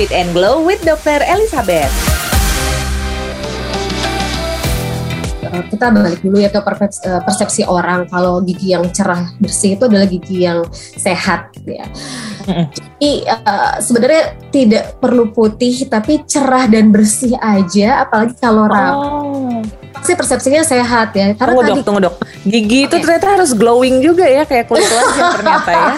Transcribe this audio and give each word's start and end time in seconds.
Fit 0.00 0.16
and 0.16 0.32
Glow 0.32 0.64
with 0.64 0.80
Dr. 0.80 1.20
Elizabeth. 1.28 1.92
Eh, 5.44 5.62
kita 5.68 5.92
balik 5.92 6.24
dulu 6.24 6.40
ya 6.40 6.48
ke 6.48 6.56
eh, 6.56 7.20
persepsi 7.20 7.68
orang 7.68 8.08
kalau 8.08 8.40
gigi 8.40 8.72
yang 8.72 8.88
cerah 8.96 9.28
bersih 9.36 9.76
itu 9.76 9.84
adalah 9.84 10.08
gigi 10.08 10.48
yang 10.48 10.64
sehat 10.72 11.52
ya. 11.68 11.84
Jadi 12.48 13.28
uh, 13.28 13.76
sebenarnya 13.76 14.40
tidak 14.48 14.96
perlu 15.04 15.36
putih 15.36 15.84
tapi 15.84 16.24
cerah 16.24 16.64
dan 16.64 16.88
bersih 16.88 17.36
aja 17.36 18.08
apalagi 18.08 18.40
kalau 18.40 18.72
rapi. 18.72 19.04
Oh 19.04 19.79
sih 20.04 20.14
persepsinya 20.16 20.62
sehat 20.64 21.12
ya. 21.14 21.32
Karena 21.36 21.52
tunggu 21.52 21.62
tadi, 21.62 21.72
dok, 21.72 21.84
tunggu 21.86 22.00
dok. 22.00 22.14
Gigi 22.44 22.78
okay. 22.84 22.88
itu 22.88 22.96
ternyata 23.04 23.26
harus 23.36 23.50
glowing 23.52 24.00
juga 24.00 24.24
ya 24.24 24.42
kayak 24.48 24.64
kulit 24.66 24.88
wajah 24.88 25.28
ternyata 25.36 25.70
ya. 25.70 25.94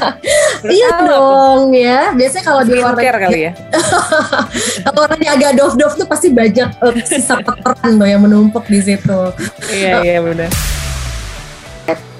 iya 0.66 0.91
dong 1.07 1.61
apa? 1.71 1.82
ya. 1.82 2.01
Biasanya 2.15 2.45
kalau 2.45 2.61
di 2.66 2.73
luar 2.77 2.95
kali 2.98 3.41
ya. 3.46 3.52
kalau 4.84 4.98
warnanya 5.07 5.29
agak 5.38 5.51
dof-dof 5.59 5.93
tuh 5.98 6.07
pasti 6.07 6.29
banyak 6.34 6.69
uh, 6.83 6.95
sisa 7.07 7.38
kotoran 7.41 7.91
loh 7.98 8.09
yang 8.09 8.23
menumpuk 8.23 8.66
di 8.66 8.80
situ. 8.83 9.20
iya 9.70 10.02
iya 10.02 10.19
benar. 10.21 10.51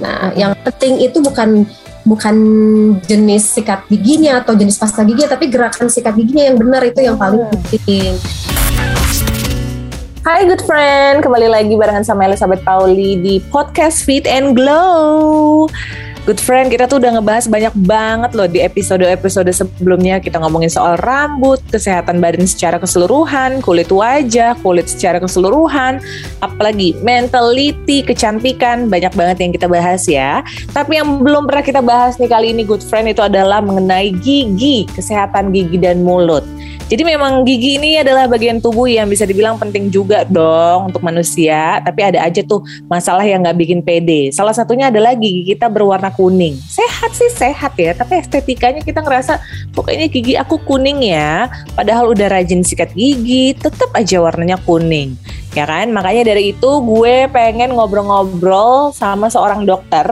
Nah, 0.03 0.35
yang 0.35 0.59
penting 0.67 1.07
itu 1.07 1.23
bukan 1.23 1.63
bukan 2.03 2.35
jenis 3.07 3.47
sikat 3.55 3.87
giginya 3.87 4.43
atau 4.43 4.59
jenis 4.59 4.75
pasta 4.75 5.07
gigi 5.07 5.23
tapi 5.31 5.47
gerakan 5.47 5.87
sikat 5.87 6.19
giginya 6.19 6.51
yang 6.51 6.59
benar 6.59 6.83
itu 6.83 6.99
yang 6.99 7.15
paling 7.15 7.47
penting. 7.47 8.19
Hai 10.23 10.47
good 10.47 10.63
friend, 10.63 11.19
kembali 11.19 11.51
lagi 11.51 11.75
barengan 11.75 12.07
sama 12.07 12.31
Elizabeth 12.31 12.63
Pauli 12.63 13.19
di 13.19 13.43
podcast 13.51 14.07
Fit 14.07 14.23
and 14.23 14.55
Glow. 14.55 15.67
Good 16.23 16.39
friend, 16.39 16.71
kita 16.71 16.87
tuh 16.87 17.03
udah 17.03 17.19
ngebahas 17.19 17.51
banyak 17.51 17.75
banget 17.83 18.31
loh 18.39 18.47
di 18.47 18.63
episode-episode 18.63 19.51
sebelumnya. 19.51 20.23
Kita 20.23 20.39
ngomongin 20.39 20.71
soal 20.71 20.95
rambut, 21.03 21.59
kesehatan 21.75 22.23
badan 22.23 22.47
secara 22.47 22.79
keseluruhan, 22.79 23.59
kulit 23.67 23.91
wajah, 23.91 24.55
kulit 24.63 24.87
secara 24.87 25.19
keseluruhan, 25.19 25.99
apalagi 26.39 26.95
mentality, 27.03 28.07
kecantikan, 28.07 28.87
banyak 28.87 29.11
banget 29.19 29.43
yang 29.43 29.51
kita 29.51 29.67
bahas 29.67 30.07
ya. 30.07 30.47
Tapi 30.71 31.03
yang 31.03 31.19
belum 31.27 31.51
pernah 31.51 31.67
kita 31.67 31.83
bahas 31.83 32.15
nih 32.23 32.31
kali 32.31 32.55
ini 32.55 32.63
good 32.63 32.87
friend 32.87 33.11
itu 33.11 33.27
adalah 33.27 33.59
mengenai 33.59 34.15
gigi, 34.23 34.87
kesehatan 34.95 35.51
gigi 35.51 35.83
dan 35.83 36.07
mulut. 36.07 36.47
Jadi 36.93 37.09
memang 37.09 37.41
gigi 37.49 37.81
ini 37.81 37.97
adalah 38.05 38.29
bagian 38.29 38.61
tubuh 38.61 38.85
yang 38.85 39.09
bisa 39.09 39.25
dibilang 39.25 39.57
penting 39.57 39.89
juga 39.89 40.29
dong 40.29 40.93
untuk 40.93 41.01
manusia. 41.01 41.81
Tapi 41.81 42.05
ada 42.05 42.21
aja 42.21 42.45
tuh 42.45 42.61
masalah 42.85 43.25
yang 43.25 43.41
nggak 43.41 43.57
bikin 43.57 43.81
pede. 43.81 44.29
Salah 44.29 44.53
satunya 44.53 44.93
adalah 44.93 45.17
gigi 45.17 45.57
kita 45.57 45.73
berwarna 45.73 46.13
kuning. 46.13 46.53
Sehat 46.61 47.17
sih 47.17 47.33
sehat 47.33 47.81
ya, 47.81 47.97
tapi 47.97 48.21
estetikanya 48.21 48.85
kita 48.85 49.01
ngerasa 49.01 49.41
pokoknya 49.73 50.05
gigi 50.13 50.37
aku 50.37 50.61
kuning 50.69 51.01
ya. 51.01 51.49
Padahal 51.73 52.13
udah 52.13 52.29
rajin 52.29 52.61
sikat 52.61 52.93
gigi, 52.93 53.57
tetap 53.57 53.89
aja 53.97 54.21
warnanya 54.21 54.61
kuning 54.61 55.17
ya 55.53 55.69
kan? 55.69 55.93
Makanya 55.93 56.33
dari 56.33 56.53
itu 56.57 56.71
gue 56.83 57.29
pengen 57.31 57.77
ngobrol-ngobrol 57.77 58.93
sama 58.97 59.29
seorang 59.29 59.69
dokter 59.69 60.07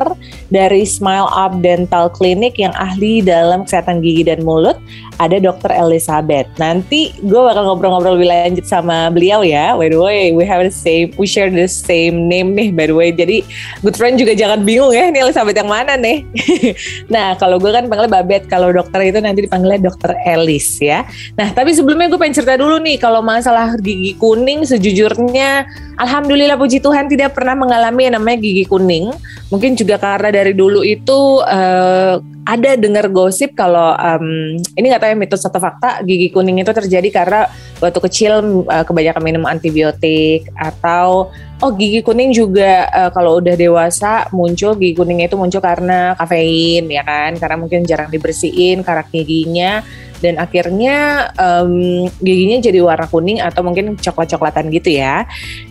dari 0.53 0.85
Smile 0.85 1.29
Up 1.33 1.59
Dental 1.65 2.13
Clinic 2.13 2.61
yang 2.61 2.75
ahli 2.77 3.25
dalam 3.25 3.65
kesehatan 3.65 4.05
gigi 4.05 4.27
dan 4.27 4.45
mulut, 4.45 4.77
ada 5.17 5.41
Dokter 5.41 5.73
Elizabeth. 5.73 6.49
Nanti 6.61 7.13
gue 7.25 7.41
bakal 7.41 7.65
ngobrol-ngobrol 7.65 8.21
lebih 8.21 8.29
lanjut 8.29 8.67
sama 8.69 9.09
beliau 9.09 9.41
ya. 9.41 9.73
By 9.77 9.89
the 9.89 10.01
way, 10.01 10.33
we 10.33 10.45
have 10.45 10.61
the 10.61 10.73
same, 10.73 11.13
we 11.17 11.25
share 11.25 11.49
the 11.49 11.69
same 11.69 12.29
name 12.29 12.53
nih 12.53 12.69
by 12.73 12.87
the 12.89 12.97
way. 12.97 13.09
Jadi 13.13 13.43
good 13.81 13.97
friend 13.97 14.21
juga 14.21 14.37
jangan 14.37 14.63
bingung 14.65 14.93
ya, 14.93 15.09
ini 15.09 15.25
Elizabeth 15.25 15.57
yang 15.57 15.71
mana 15.71 15.97
nih? 15.97 16.25
nah, 17.15 17.39
kalau 17.41 17.57
gue 17.57 17.71
kan 17.73 17.89
panggilnya 17.89 18.13
Babet, 18.21 18.43
kalau 18.51 18.75
dokter 18.75 19.01
itu 19.09 19.19
nanti 19.23 19.47
dipanggilnya 19.49 19.89
Dokter 19.89 20.13
Elis 20.29 20.77
ya. 20.83 21.07
Nah, 21.39 21.49
tapi 21.55 21.73
sebelumnya 21.73 22.13
gue 22.13 22.21
pengen 22.21 22.37
cerita 22.37 22.61
dulu 22.61 22.77
nih 22.83 23.01
kalau 23.01 23.25
masalah 23.25 23.79
gigi 23.81 24.19
kuning 24.19 24.67
sejujurnya 24.67 25.30
sebenarnya 25.31 25.71
alhamdulillah 25.95 26.59
puji 26.59 26.83
Tuhan 26.83 27.07
tidak 27.07 27.39
pernah 27.39 27.55
mengalami 27.55 28.11
yang 28.11 28.19
namanya 28.19 28.39
gigi 28.43 28.67
kuning. 28.67 29.15
Mungkin 29.55 29.79
juga 29.79 29.99
karena 29.99 30.35
dari 30.35 30.55
dulu 30.55 30.83
itu 30.83 31.43
uh, 31.47 32.19
ada 32.47 32.71
dengar 32.75 33.07
gosip 33.15 33.55
kalau 33.55 33.95
um, 33.95 34.59
ini 34.75 34.91
nggak 34.91 35.03
tahu 35.07 35.11
ya 35.15 35.19
mitos 35.19 35.47
atau 35.47 35.63
fakta 35.63 36.03
gigi 36.03 36.35
kuning 36.35 36.59
itu 36.59 36.75
terjadi 36.75 37.09
karena 37.15 37.41
waktu 37.79 37.99
kecil 38.11 38.67
uh, 38.67 38.83
kebanyakan 38.83 39.23
minum 39.23 39.45
antibiotik 39.47 40.51
atau 40.59 41.31
oh 41.63 41.71
gigi 41.79 42.03
kuning 42.03 42.35
juga 42.35 42.91
uh, 42.91 43.11
kalau 43.15 43.39
udah 43.39 43.55
dewasa 43.55 44.27
muncul 44.35 44.75
gigi 44.75 44.99
kuningnya 44.99 45.31
itu 45.31 45.39
muncul 45.39 45.63
karena 45.63 46.19
kafein 46.19 46.91
ya 46.91 47.07
kan 47.07 47.39
karena 47.39 47.57
mungkin 47.59 47.87
jarang 47.87 48.11
dibersihin 48.11 48.83
karak 48.83 49.11
giginya 49.15 49.87
dan 50.21 50.37
akhirnya 50.37 51.29
um, 51.37 52.07
giginya 52.21 52.61
jadi 52.61 52.81
warna 52.85 53.09
kuning 53.09 53.41
atau 53.41 53.65
mungkin 53.65 53.97
coklat-coklatan 53.97 54.69
gitu 54.71 54.97
ya. 55.01 55.25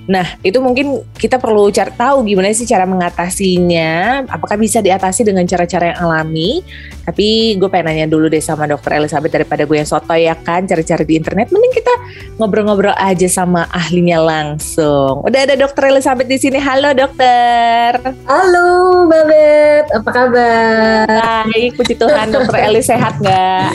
Nah 0.10 0.26
itu 0.42 0.58
mungkin 0.58 1.06
kita 1.14 1.38
perlu 1.38 1.70
cari 1.70 1.94
tahu 1.94 2.26
gimana 2.26 2.50
sih 2.50 2.66
cara 2.66 2.90
mengatasinya. 2.90 4.26
Apakah 4.26 4.58
bisa 4.58 4.82
diatasi 4.82 5.22
dengan 5.22 5.46
cara-cara 5.46 5.94
yang 5.94 6.00
alami? 6.02 6.66
Tapi 7.06 7.54
gue 7.62 7.70
pengen 7.70 7.94
nanya 7.94 8.08
dulu 8.10 8.26
deh 8.26 8.42
sama 8.42 8.66
dokter 8.66 8.98
Elizabeth 8.98 9.30
daripada 9.30 9.70
gue 9.70 9.78
yang 9.78 9.86
soto 9.86 10.18
ya 10.18 10.34
kan 10.34 10.66
cari-cari 10.66 11.06
di 11.06 11.14
internet. 11.22 11.54
Mending 11.54 11.74
kita 11.78 11.94
ngobrol-ngobrol 12.42 12.98
aja 12.98 13.30
sama 13.30 13.70
ahlinya 13.70 14.18
langsung. 14.18 15.22
Udah 15.22 15.46
ada 15.46 15.54
dokter 15.54 15.94
Elizabeth 15.94 16.26
di 16.26 16.42
sini. 16.42 16.58
Halo 16.58 16.90
dokter. 16.98 18.02
Halo 18.26 19.06
Babet, 19.06 19.86
apa 19.94 20.10
kabar? 20.10 21.06
Baik, 21.54 21.78
puji 21.78 21.94
Tuhan. 21.94 22.34
Dokter 22.34 22.66
Elis 22.66 22.90
sehat 22.90 23.22
nggak? 23.22 23.70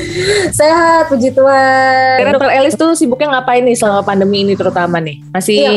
Sehat, 0.50 1.06
puji 1.06 1.30
Tuhan. 1.30 2.18
Kira 2.18 2.34
dokter 2.34 2.54
Elis 2.58 2.74
tuh 2.74 2.98
sibuknya 2.98 3.38
ngapain 3.38 3.62
nih 3.62 3.78
selama 3.78 4.02
pandemi 4.02 4.42
ini 4.42 4.58
terutama 4.58 4.98
nih? 4.98 5.22
Masih 5.30 5.62
iya, 5.62 5.70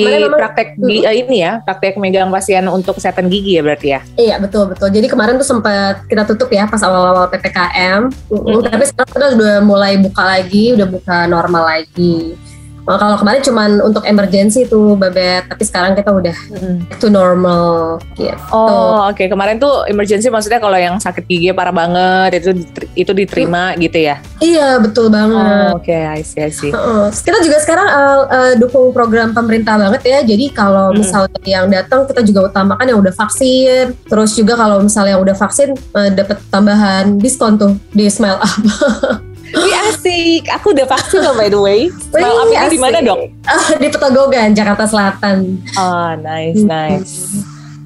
praktek 0.48 0.80
hmm. 0.80 1.04
ini 1.28 1.36
ya, 1.44 1.60
praktek 1.62 2.00
megang 2.00 2.32
pasien 2.32 2.64
untuk 2.72 2.96
kesehatan 2.96 3.28
gigi 3.28 3.60
ya 3.60 3.62
berarti 3.62 3.88
ya? 3.92 4.00
Iya 4.16 4.36
betul 4.40 4.72
betul. 4.72 4.88
Jadi 4.90 5.08
kemarin 5.12 5.36
tuh 5.36 5.48
sempat 5.48 6.08
kita 6.08 6.24
tutup 6.24 6.48
ya 6.48 6.64
pas 6.66 6.80
awal-awal 6.80 7.28
ppkm. 7.28 8.08
Hmm. 8.32 8.64
Tapi 8.64 8.84
sekarang 8.88 9.12
kita 9.12 9.28
udah 9.36 9.56
mulai 9.62 10.00
buka 10.00 10.24
lagi, 10.24 10.74
udah 10.74 10.88
buka 10.88 11.18
normal 11.28 11.64
lagi. 11.68 12.40
Kalau 12.88 13.20
kemarin 13.20 13.42
cuma 13.44 13.64
untuk 13.84 14.08
emergency 14.08 14.64
tuh 14.64 14.96
Babet, 14.96 15.44
tapi 15.52 15.64
sekarang 15.68 15.92
kita 16.00 16.08
udah 16.08 16.38
mm. 16.56 17.04
to 17.04 17.12
normal 17.12 18.00
gitu. 18.16 18.32
Oh, 18.56 19.04
oke. 19.12 19.20
Okay. 19.20 19.28
Kemarin 19.28 19.60
tuh 19.60 19.84
emergency 19.92 20.32
maksudnya 20.32 20.64
kalau 20.64 20.80
yang 20.80 20.96
sakit 20.96 21.28
gigi 21.28 21.52
parah 21.52 21.76
banget 21.76 22.40
itu 22.40 22.64
itu 22.96 23.12
diterima 23.12 23.76
mm. 23.76 23.84
gitu 23.84 23.98
ya? 24.00 24.16
Iya, 24.40 24.80
betul 24.80 25.12
banget. 25.12 25.76
Oh, 25.76 25.84
oke, 25.84 25.84
okay. 25.84 26.08
I 26.08 26.24
see, 26.24 26.40
I 26.40 26.52
see. 26.52 26.72
Uh, 26.72 27.12
kita 27.12 27.44
juga 27.44 27.60
sekarang 27.60 27.88
uh, 27.92 28.22
uh, 28.32 28.54
dukung 28.56 28.96
program 28.96 29.36
pemerintah 29.36 29.76
banget 29.76 30.08
ya. 30.08 30.20
Jadi 30.24 30.56
kalau 30.56 30.96
mm. 30.96 31.04
misalnya 31.04 31.42
yang 31.44 31.68
datang 31.68 32.08
kita 32.08 32.24
juga 32.24 32.48
utamakan 32.48 32.88
yang 32.88 33.00
udah 33.04 33.12
vaksin. 33.12 33.92
Terus 34.08 34.32
juga 34.32 34.56
kalau 34.56 34.80
misalnya 34.80 35.20
yang 35.20 35.24
udah 35.28 35.36
vaksin 35.36 35.76
uh, 35.92 36.10
dapat 36.16 36.40
tambahan 36.48 37.20
diskon 37.20 37.60
tuh 37.60 37.76
di 37.92 38.08
Smile 38.08 38.40
Up. 38.40 38.56
Wih 39.56 39.76
asik, 39.88 40.44
aku 40.52 40.76
udah 40.76 40.88
vaksin 40.88 41.24
loh 41.24 41.36
by 41.38 41.48
the 41.48 41.60
way. 41.60 41.88
Smile 42.12 42.38
Up 42.44 42.52
ini 42.52 42.68
di 42.68 42.80
mana 42.80 42.98
dok? 43.00 43.20
Uh, 43.48 43.70
di 43.80 43.88
Petogogan, 43.88 44.52
Jakarta 44.52 44.84
Selatan. 44.84 45.60
Oh 45.80 46.12
nice, 46.20 46.62
nice. 46.64 47.32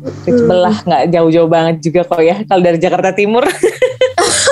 Hmm. 0.01 0.25
Sebelah 0.25 0.75
nggak 0.81 1.03
jauh-jauh 1.13 1.50
banget 1.50 1.75
juga 1.85 2.01
kok 2.09 2.21
ya 2.25 2.41
kalau 2.50 2.61
dari 2.66 2.81
Jakarta 2.81 3.13
Timur. 3.13 3.45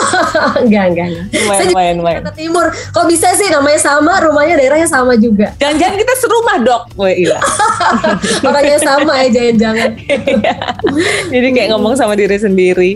enggak, 0.64 0.86
enggak. 0.94 1.08
Lumayan, 1.34 1.58
Saya 1.60 1.68
lumayan, 1.72 1.96
lumayan. 2.00 2.22
Jakarta 2.22 2.34
Timur. 2.38 2.66
Kok 2.96 3.06
bisa 3.10 3.28
sih 3.36 3.48
namanya 3.52 3.80
sama, 3.80 4.14
rumahnya 4.24 4.56
daerahnya 4.60 4.88
sama 4.90 5.14
juga. 5.20 5.54
Jangan-jangan 5.60 5.96
kita 6.00 6.14
serumah, 6.20 6.58
Dok. 6.64 6.82
Wah, 6.96 7.14
iya. 7.14 7.38
Orangnya 8.48 8.80
sama 8.82 9.14
ya, 9.26 9.28
jangan-jangan. 9.32 9.92
Iya. 10.30 10.56
Jadi 11.32 11.48
kayak 11.56 11.70
ngomong 11.74 11.98
sama 11.98 12.14
diri 12.14 12.38
sendiri. 12.38 12.92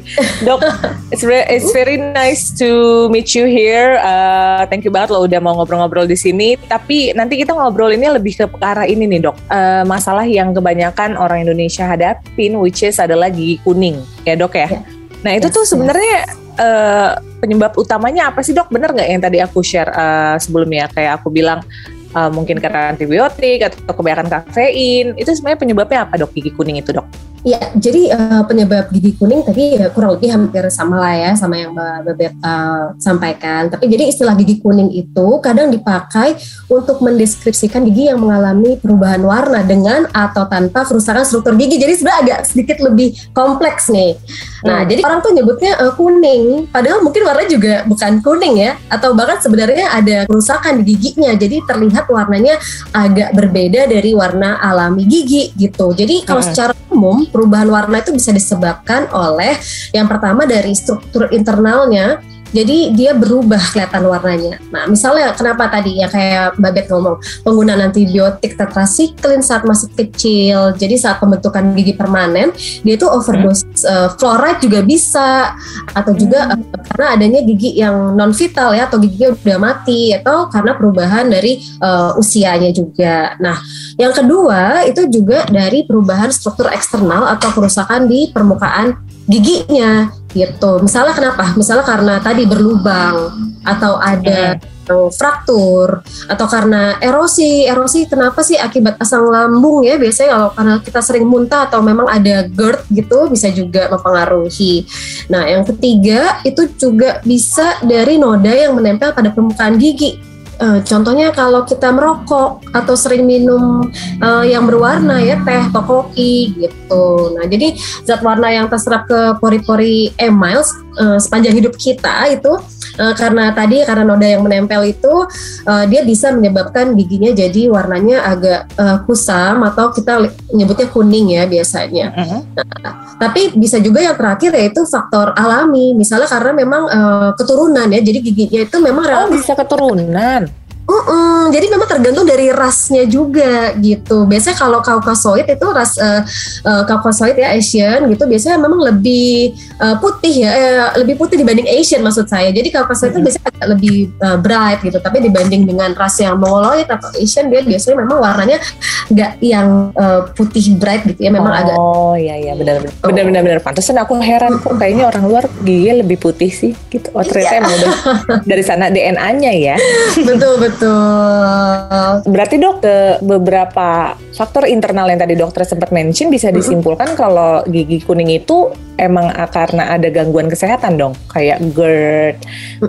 Dok, 0.46 0.62
it's 1.09 1.25
very, 1.25 1.44
it's 1.50 1.72
very 1.74 1.97
nice 1.97 2.53
to 2.53 3.08
meet 3.09 3.34
you 3.34 3.50
here. 3.50 3.97
Uh, 4.00 4.67
thank 4.70 4.85
you 4.85 4.94
banget 4.94 5.16
lo 5.16 5.26
udah 5.26 5.40
mau 5.41 5.58
ngobrol-ngobrol 5.58 6.05
di 6.05 6.14
sini. 6.14 6.55
Tapi 6.70 7.16
nanti 7.17 7.40
kita 7.41 7.58
ngobrol 7.58 7.90
ini 7.96 8.05
lebih 8.11 8.38
ke 8.38 8.46
arah 8.61 8.85
ini 8.85 9.09
nih, 9.09 9.20
Dok. 9.23 9.35
Uh, 9.50 9.84
masalah 9.88 10.28
yang 10.28 10.53
kebanyakan 10.53 11.17
orang 11.17 11.47
Indonesia 11.47 11.90
hadapin 11.90 12.59
which 12.61 12.85
is 12.85 13.02
adalah 13.02 13.34
gigi 13.34 13.58
kuning. 13.66 13.97
Ya, 14.28 14.38
Dok 14.38 14.53
ya. 14.53 14.70
Yeah. 14.70 14.84
Nah 15.23 15.32
itu 15.40 15.47
yes, 15.50 15.55
tuh 15.55 15.64
sebenarnya 15.66 16.28
yes 16.28 16.42
uh, 16.58 17.17
penyebab 17.41 17.73
utamanya 17.76 18.29
apa 18.29 18.46
sih 18.46 18.53
dok? 18.55 18.70
Bener 18.70 18.94
nggak 18.94 19.09
yang 19.09 19.22
tadi 19.22 19.38
aku 19.41 19.66
share 19.66 19.90
uh, 19.94 20.35
sebelumnya? 20.38 20.90
Kayak 20.91 21.22
aku 21.22 21.34
bilang 21.34 21.66
uh, 22.14 22.29
mungkin 22.29 22.61
karena 22.61 22.94
antibiotik 22.94 23.66
atau 23.66 23.94
kebanyakan 23.94 24.29
kafein. 24.29 25.17
Itu 25.17 25.34
sebenarnya 25.34 25.59
penyebabnya 25.59 26.00
apa 26.05 26.16
dok 26.22 26.32
gigi 26.34 26.53
kuning 26.53 26.79
itu 26.79 26.94
dok? 26.94 27.33
Ya, 27.43 27.59
jadi 27.75 28.07
uh, 28.16 28.47
penyebab 28.47 28.87
gigi 28.87 29.19
kuning 29.19 29.43
tadi 29.43 29.75
ya 29.75 29.91
kurang 29.91 30.16
lebih 30.16 30.31
hampir 30.31 30.63
sama 30.72 30.95
lah 30.95 31.11
ya 31.11 31.31
sama 31.35 31.59
yang 31.59 31.75
Mbak 31.75 31.99
Bebet 32.07 32.34
uh, 32.40 32.95
sampaikan. 32.95 33.67
Tapi 33.67 33.91
jadi 33.91 34.07
istilah 34.07 34.31
gigi 34.40 34.63
kuning 34.63 34.87
itu 34.95 35.28
kadang 35.43 35.67
dipakai 35.67 36.40
untuk 36.72 37.03
mendeskripsikan 37.03 37.84
gigi 37.84 38.07
yang 38.07 38.23
mengalami 38.23 38.79
perubahan 38.79 39.19
warna 39.28 39.59
dengan 39.59 40.07
atau 40.16 40.47
tanpa 40.47 40.87
kerusakan 40.87 41.28
struktur 41.28 41.59
gigi. 41.59 41.75
Jadi 41.75 41.99
sebenarnya 41.99 42.19
agak 42.23 42.40
sedikit 42.47 42.78
lebih 42.79 43.11
kompleks 43.35 43.91
nih. 43.91 44.16
Nah, 44.63 44.79
hmm. 44.79 44.87
jadi 44.87 45.01
orang 45.03 45.19
tuh 45.19 45.31
nyebutnya 45.35 45.72
uh, 45.84 45.93
kuning, 45.99 46.72
padahal 46.72 47.03
mungkin 47.03 47.28
warnanya 47.28 47.51
juga 47.51 47.73
bukan 47.84 48.23
kuning 48.23 48.55
ya, 48.55 48.79
atau 48.87 49.11
bahkan 49.11 49.43
sebenarnya 49.43 49.91
ada 49.91 50.23
kerusakan 50.31 50.79
di 50.79 50.95
giginya. 50.95 51.35
Jadi 51.35 51.59
terlihat 51.67 52.07
warnanya 52.07 52.55
agak 52.95 53.35
berbeda 53.35 53.91
dari 53.91 54.16
warna 54.16 54.63
alami 54.63 55.03
gigi 55.03 55.51
gitu. 55.59 55.91
Jadi 55.91 56.23
kalau 56.23 56.40
hmm. 56.40 56.47
secara 56.47 56.72
umum 56.93 57.25
perubahan 57.28 57.67
warna 57.67 57.99
itu 57.99 58.13
bisa 58.13 58.29
disebabkan 58.29 59.09
oleh 59.09 59.57
yang 59.91 60.05
pertama 60.05 60.45
dari 60.45 60.72
struktur 60.78 61.28
internalnya 61.34 62.22
jadi 62.53 62.94
dia 62.94 63.11
berubah 63.17 63.59
kelihatan 63.73 64.05
warnanya. 64.05 64.61
Nah, 64.70 64.85
misalnya 64.85 65.34
kenapa 65.34 65.67
tadi 65.73 65.97
ya 66.00 66.08
kayak 66.08 66.61
Mbak 66.61 66.72
Bet 66.78 66.88
ngomong, 66.94 67.17
penggunaan 67.41 67.82
antibiotik 67.90 68.53
tetrasiklin 68.53 69.41
saat 69.41 69.66
masih 69.66 69.90
kecil. 69.97 70.78
Jadi 70.78 70.96
saat 71.02 71.17
pembentukan 71.17 71.73
gigi 71.73 71.97
permanen, 71.97 72.53
dia 72.85 72.94
itu 72.94 73.09
overdose 73.09 73.66
hmm. 73.66 73.90
uh, 73.90 74.09
fluoride 74.16 74.61
juga 74.61 74.79
bisa 74.85 75.58
atau 75.97 76.14
juga 76.14 76.53
hmm. 76.53 76.78
uh, 76.78 76.82
karena 76.94 77.08
adanya 77.17 77.40
gigi 77.41 77.70
yang 77.82 78.14
non 78.14 78.32
vital 78.32 78.78
ya 78.78 78.85
atau 78.85 79.02
giginya 79.02 79.34
udah 79.34 79.58
mati 79.59 80.14
atau 80.14 80.46
karena 80.53 80.72
perubahan 80.78 81.26
dari 81.34 81.58
uh, 81.82 82.14
usianya 82.16 82.70
juga. 82.70 83.34
Nah, 83.41 83.58
yang 83.97 84.14
kedua 84.14 84.85
itu 84.85 85.09
juga 85.09 85.50
dari 85.50 85.90
perubahan 85.90 86.29
struktur 86.29 86.70
eksternal 86.70 87.26
atau 87.34 87.50
kerusakan 87.50 88.05
di 88.05 88.29
permukaan 88.29 88.94
giginya 89.26 90.11
gitu. 90.34 90.82
Misalnya 90.82 91.14
kenapa? 91.14 91.53
Misalnya 91.56 91.85
karena 91.85 92.14
tadi 92.20 92.44
berlubang 92.50 93.32
atau 93.64 93.96
ada 94.02 94.59
hmm. 94.59 95.14
fraktur 95.16 96.03
atau 96.28 96.46
karena 96.50 97.00
erosi. 97.00 97.64
Erosi 97.64 98.09
kenapa 98.09 98.44
sih 98.44 98.59
akibat 98.59 99.00
asam 99.00 99.30
lambung 99.30 99.85
ya? 99.85 99.96
Biasanya 99.96 100.30
kalau 100.35 100.50
karena 100.52 100.76
kita 100.84 101.00
sering 101.00 101.26
muntah 101.30 101.70
atau 101.70 101.80
memang 101.80 102.09
ada 102.09 102.50
GERD 102.50 102.91
gitu 102.91 103.32
bisa 103.32 103.47
juga 103.53 103.88
mempengaruhi. 103.94 104.84
Nah, 105.32 105.47
yang 105.47 105.64
ketiga 105.64 106.44
itu 106.44 106.68
juga 106.76 107.24
bisa 107.24 107.79
dari 107.86 108.20
noda 108.20 108.52
yang 108.52 108.76
menempel 108.76 109.16
pada 109.16 109.32
permukaan 109.32 109.79
gigi 109.79 110.33
Uh, 110.64 110.80
contohnya 110.88 111.28
kalau 111.36 111.68
kita 111.68 111.92
merokok 111.92 112.64
atau 112.72 112.96
sering 112.96 113.28
minum 113.28 113.92
uh, 114.24 114.48
yang 114.48 114.64
berwarna 114.64 115.20
ya 115.20 115.36
teh 115.44 115.60
atau 115.60 115.84
kopi 115.84 116.56
gitu. 116.56 117.36
Nah 117.36 117.44
jadi 117.52 117.76
zat 118.08 118.24
warna 118.24 118.48
yang 118.48 118.72
terserap 118.72 119.04
ke 119.04 119.36
pori-pori 119.44 120.16
email 120.16 120.64
uh, 120.97 121.17
sepanjang 121.19 121.55
hidup 121.57 121.73
kita 121.78 122.29
itu 122.34 122.53
uh, 122.99 123.13
karena 123.17 123.53
tadi 123.53 123.81
karena 123.84 124.03
noda 124.05 124.28
yang 124.28 124.43
menempel 124.45 124.81
itu 124.85 125.25
uh, 125.66 125.84
dia 125.90 126.01
bisa 126.05 126.34
menyebabkan 126.34 126.93
giginya 126.97 127.34
jadi 127.34 127.69
warnanya 127.69 128.17
agak 128.25 128.59
uh, 128.78 128.97
kusam 129.05 129.66
atau 129.66 129.91
kita 129.93 130.29
nyebutnya 130.53 130.87
kuning 130.90 131.37
ya 131.37 131.43
biasanya. 131.49 132.05
Uh 132.13 132.22
-huh. 132.23 132.41
nah, 132.81 132.93
tapi 133.17 133.55
bisa 133.55 133.78
juga 133.79 134.01
yang 134.01 134.17
terakhir 134.17 134.51
yaitu 134.57 134.84
faktor 134.90 135.31
alami, 135.37 135.93
misalnya 135.93 136.28
karena 136.28 136.51
memang 136.53 136.84
uh, 136.90 137.29
keturunan 137.37 137.87
ya, 137.90 137.99
jadi 138.01 138.19
giginya 138.19 138.59
itu 138.66 138.78
memang 138.81 139.05
oh 139.05 139.29
bisa 139.31 139.53
keturunan. 139.53 140.49
Mm-mm, 140.93 141.49
jadi 141.49 141.66
memang 141.73 141.90
tergantung 141.90 142.22
dari 142.29 142.53
rasnya 142.53 143.09
juga 143.09 143.73
gitu. 143.81 144.29
Biasanya 144.29 144.57
kalau 144.61 144.79
Caucasoid 144.85 145.49
itu 145.49 145.67
ras 145.73 145.97
uh, 145.97 146.22
uh, 146.69 146.84
Caucasoid 146.85 147.34
ya 147.34 147.49
Asian 147.57 148.05
gitu 148.13 148.29
biasanya 148.29 148.61
memang 148.61 148.78
lebih 148.93 149.57
uh, 149.81 149.97
putih 149.97 150.45
ya, 150.45 150.51
eh, 150.53 150.87
lebih 151.01 151.17
putih 151.17 151.41
dibanding 151.41 151.66
Asian 151.66 152.05
maksud 152.05 152.29
saya. 152.29 152.53
Jadi 152.53 152.69
Caucasoid 152.69 153.09
mm-hmm. 153.09 153.25
itu 153.25 153.25
biasanya 153.25 153.49
agak 153.57 153.67
lebih 153.73 153.95
uh, 154.22 154.37
bright 154.37 154.79
gitu. 154.85 154.97
Tapi 155.01 155.17
dibanding 155.25 155.66
dengan 155.66 155.90
ras 155.97 156.13
yang 156.22 156.37
Mongoloid 156.37 156.85
atau 156.85 157.09
Asian 157.17 157.49
dia 157.49 157.66
biasanya 157.66 157.97
memang 158.05 158.17
warnanya 158.22 158.61
nggak 159.09 159.31
yang 159.41 159.90
uh, 159.97 160.29
putih 160.37 160.78
bright 160.78 161.09
gitu 161.09 161.25
ya. 161.25 161.34
Memang 161.34 161.53
oh, 161.57 161.61
agak. 161.66 161.75
Oh 161.81 162.13
iya 162.13 162.37
iya 162.37 162.53
benar 162.53 162.85
benar. 162.85 162.93
Oh. 163.01 163.09
Benar 163.09 163.23
benar 163.34 163.41
benar. 163.41 163.59
Pantesan 163.66 163.97
aku 163.97 164.13
heran 164.22 164.61
kok 164.61 164.78
kayaknya 164.78 165.09
orang 165.09 165.25
luar 165.25 165.49
gigi 165.66 165.90
lebih 165.90 166.22
putih 166.22 166.53
sih 166.53 166.78
gitu. 166.93 167.09
Oh 167.17 167.25
ternyata 167.25 167.57
iya. 167.57 167.61
emang 167.66 167.73
udah 167.81 167.93
dari 168.53 168.61
sana 168.61 168.93
DNA-nya 168.93 169.51
ya. 169.57 169.75
betul 170.22 170.61
betul 170.61 170.83
Betul. 170.84 172.28
Berarti 172.28 172.56
dok, 172.59 172.76
beberapa 173.24 174.20
faktor 174.35 174.68
internal 174.68 175.08
yang 175.08 175.20
tadi 175.20 175.40
dokter 175.40 175.64
sempat 175.64 175.96
mention 175.96 176.28
bisa 176.28 176.52
disimpulkan 176.52 177.16
kalau 177.16 177.64
gigi 177.72 178.03
kuning 178.03 178.35
itu 178.35 178.68
emang 179.00 179.32
karena 179.47 179.96
ada 179.96 180.12
gangguan 180.12 180.52
kesehatan 180.52 181.00
dong, 181.00 181.16
kayak 181.32 181.64
GERD, 181.72 182.38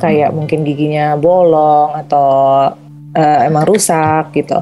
kayak 0.02 0.35
mungkin 0.35 0.67
giginya 0.67 1.14
bolong 1.14 1.94
atau 1.94 2.29
uh, 3.14 3.38
emang 3.46 3.62
rusak 3.62 4.35
gitu. 4.35 4.58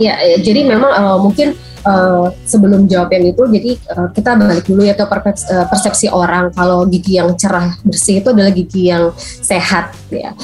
Ya, 0.00 0.18
ya 0.24 0.42
jadi 0.42 0.66
memang 0.66 0.90
uh, 0.90 1.18
mungkin 1.22 1.54
uh, 1.86 2.32
sebelum 2.48 2.90
jawab 2.90 3.14
yang 3.14 3.30
itu, 3.30 3.42
jadi 3.46 3.70
uh, 3.94 4.08
kita 4.10 4.34
balik 4.34 4.64
dulu 4.66 4.82
ya 4.82 4.98
ke 4.98 5.04
uh, 5.06 5.66
persepsi 5.70 6.10
orang 6.10 6.50
kalau 6.50 6.82
gigi 6.88 7.20
yang 7.20 7.30
cerah 7.38 7.76
bersih 7.86 8.24
itu 8.24 8.32
adalah 8.32 8.50
gigi 8.50 8.90
yang 8.90 9.14
sehat 9.20 9.94
ya. 10.10 10.34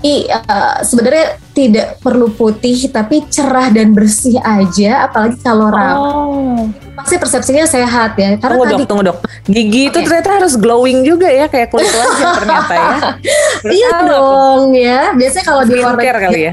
Jadi 0.00 0.32
uh, 0.32 0.80
sebenarnya 0.80 1.36
tidak 1.52 2.00
perlu 2.00 2.32
putih 2.32 2.88
tapi 2.88 3.20
cerah 3.28 3.68
dan 3.68 3.92
bersih 3.92 4.40
aja, 4.40 5.04
apalagi 5.04 5.36
kalau 5.44 5.68
rapi. 5.68 6.00
Oh. 6.00 6.64
Pasti 6.96 7.20
persepsinya 7.20 7.68
sehat 7.68 8.16
ya. 8.16 8.40
Karena 8.40 8.56
tunggu 8.56 8.64
tadi, 8.64 8.80
dok, 8.80 8.88
tunggu 8.88 9.04
dok. 9.12 9.18
Gigi 9.44 9.92
okay. 9.92 9.92
itu 9.92 9.98
ternyata 10.08 10.30
harus 10.40 10.54
glowing 10.56 11.04
juga 11.04 11.28
ya, 11.28 11.52
kayak 11.52 11.68
kulit 11.68 11.92
wajah 11.92 12.32
ternyata 12.40 12.72
ya. 12.72 12.96
iya 13.76 13.90
dong 14.08 14.72
ya. 14.72 15.00
Biasanya 15.12 15.44
kalau 15.44 15.62
di 15.68 15.74
luar 15.76 15.94
kali 16.00 16.40
ya. 16.48 16.52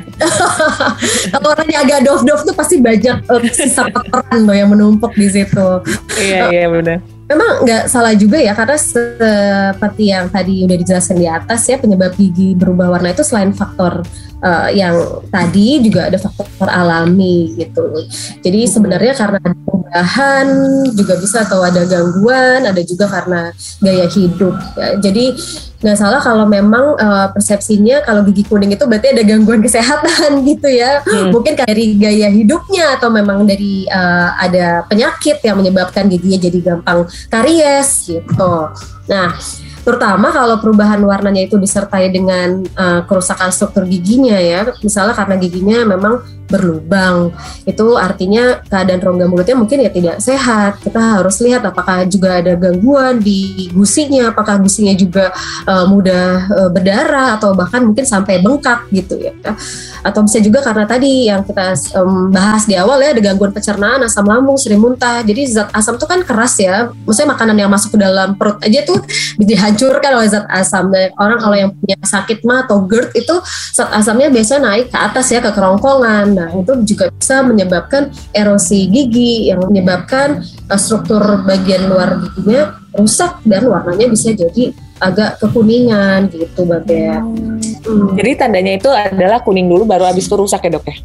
kalau 1.31 1.47
warnanya 1.55 1.77
agak 1.87 1.99
dof-dof 2.03 2.43
tuh 2.43 2.55
pasti 2.55 2.75
banyak 2.83 3.23
uh, 3.31 3.39
sisa 3.47 3.87
kotoran 3.87 4.43
loh 4.43 4.55
yang 4.59 4.67
menumpuk 4.67 5.15
di 5.15 5.31
situ. 5.31 5.67
iya 6.19 6.51
iya 6.51 6.67
benar. 6.67 7.16
Memang 7.27 7.67
nggak 7.67 7.91
salah 7.91 8.15
juga 8.15 8.39
ya 8.39 8.55
karena 8.55 8.79
seperti 8.79 10.15
yang 10.15 10.31
tadi 10.31 10.63
udah 10.63 10.77
dijelaskan 10.79 11.17
di 11.19 11.27
atas 11.27 11.67
ya 11.67 11.75
penyebab 11.75 12.15
gigi 12.15 12.55
berubah 12.55 12.87
warna 12.87 13.11
itu 13.11 13.19
selain 13.19 13.51
faktor 13.51 13.99
uh, 14.41 14.69
yang 14.73 14.95
tadi 15.29 15.81
juga 15.81 16.09
ada 16.09 16.17
faktor 16.19 16.69
alami 16.69 17.55
gitu. 17.57 18.05
Jadi 18.41 18.67
sebenarnya 18.69 19.13
karena 19.17 19.37
ada 19.41 19.57
perubahan 19.57 20.47
juga 20.93 21.13
bisa 21.17 21.45
atau 21.45 21.63
ada 21.63 21.81
gangguan, 21.85 22.65
ada 22.65 22.81
juga 22.83 23.05
karena 23.07 23.53
gaya 23.81 24.05
hidup. 24.09 24.55
Ya. 24.77 24.89
Jadi 24.99 25.25
nggak 25.77 25.93
salah 25.93 26.17
kalau 26.17 26.49
memang 26.49 26.97
uh, 26.97 27.29
persepsinya 27.37 28.01
kalau 28.01 28.25
gigi 28.25 28.41
kuning 28.49 28.73
itu 28.73 28.81
berarti 28.89 29.13
ada 29.13 29.21
gangguan 29.21 29.61
kesehatan 29.61 30.41
gitu 30.49 30.65
ya 30.73 31.05
hmm. 31.05 31.29
mungkin 31.29 31.53
dari 31.53 31.93
gaya 32.01 32.33
hidupnya 32.33 32.97
atau 32.97 33.13
memang 33.13 33.45
dari 33.45 33.85
uh, 33.85 34.33
ada 34.41 34.89
penyakit 34.89 35.37
yang 35.45 35.61
menyebabkan 35.61 36.09
giginya 36.09 36.41
jadi 36.41 36.59
gampang 36.65 37.05
karies 37.29 38.09
gitu 38.09 38.73
nah 39.05 39.37
terutama 39.87 40.35
kalau 40.35 40.59
perubahan 40.59 40.99
warnanya 40.99 41.47
itu 41.47 41.55
disertai 41.55 42.11
dengan 42.11 42.59
uh, 42.75 43.07
kerusakan 43.07 43.55
struktur 43.55 43.87
giginya 43.87 44.35
ya. 44.35 44.67
Misalnya 44.83 45.15
karena 45.15 45.39
giginya 45.39 45.87
memang 45.87 46.19
berlubang 46.47 47.35
itu 47.67 47.99
artinya 47.99 48.63
keadaan 48.67 49.03
rongga 49.03 49.27
mulutnya 49.27 49.55
mungkin 49.55 49.87
ya 49.87 49.91
tidak 49.91 50.19
sehat. 50.19 50.83
Kita 50.83 51.23
harus 51.23 51.39
lihat 51.39 51.63
apakah 51.63 52.03
juga 52.03 52.43
ada 52.43 52.59
gangguan 52.59 53.23
di 53.23 53.71
gusinya 53.71 54.35
apakah 54.35 54.59
gusinya 54.59 54.91
juga 54.91 55.31
uh, 55.63 55.87
mudah 55.87 56.51
uh, 56.51 56.69
berdarah 56.71 57.39
atau 57.39 57.55
bahkan 57.55 57.87
mungkin 57.87 58.03
sampai 58.03 58.43
bengkak 58.43 58.91
gitu 58.91 59.15
ya 59.23 59.31
atau 60.07 60.23
bisa 60.23 60.39
juga 60.39 60.63
karena 60.63 60.87
tadi 60.87 61.27
yang 61.27 61.43
kita 61.43 61.75
um, 61.99 62.31
bahas 62.31 62.63
di 62.63 62.79
awal 62.79 63.03
ya 63.03 63.11
ada 63.11 63.19
gangguan 63.19 63.51
pencernaan 63.51 64.07
asam 64.07 64.23
lambung 64.23 64.55
sering 64.55 64.79
muntah 64.79 65.19
jadi 65.27 65.43
zat 65.45 65.69
asam 65.75 65.99
itu 65.99 66.07
kan 66.07 66.23
keras 66.23 66.55
ya 66.63 66.87
maksudnya 67.03 67.35
makanan 67.35 67.55
yang 67.59 67.67
masuk 67.67 67.93
ke 67.95 67.99
dalam 67.99 68.39
perut 68.39 68.57
aja 68.63 68.79
tuh 68.87 68.99
dihancurkan 69.41 70.11
oleh 70.15 70.29
zat 70.29 70.45
asam. 70.47 70.89
Dan 70.93 71.11
orang 71.17 71.39
kalau 71.41 71.55
yang 71.57 71.71
punya 71.73 71.97
sakit 71.99 72.45
mah 72.47 72.65
atau 72.65 72.85
GERD 72.85 73.17
itu 73.17 73.35
zat 73.75 73.89
asamnya 73.91 74.31
biasa 74.31 74.61
naik 74.61 74.93
ke 74.93 74.97
atas 74.97 75.25
ya 75.33 75.39
ke 75.43 75.51
kerongkongan. 75.51 76.25
Nah 76.37 76.49
itu 76.55 76.73
juga 76.85 77.09
bisa 77.11 77.41
menyebabkan 77.43 78.13
erosi 78.31 78.87
gigi 78.87 79.49
yang 79.51 79.65
menyebabkan 79.65 80.41
uh, 80.69 80.79
struktur 80.79 81.43
bagian 81.43 81.89
luar 81.89 82.21
giginya 82.21 82.77
rusak 82.97 83.41
dan 83.45 83.69
warnanya 83.69 84.09
bisa 84.09 84.33
jadi 84.33 84.73
agak 84.97 85.37
kekuningan 85.37 86.33
gitu 86.33 86.65
Mbak 86.65 86.89
Hmm. 86.89 87.76
Jadi 88.15 88.31
tandanya 88.35 88.73
itu 88.75 88.89
adalah 88.91 89.39
kuning 89.41 89.67
dulu 89.71 89.87
baru 89.87 90.09
habis 90.09 90.27
itu 90.27 90.35
rusak 90.35 90.63
ya 90.67 90.71
dok 90.75 90.85
ya? 90.87 90.97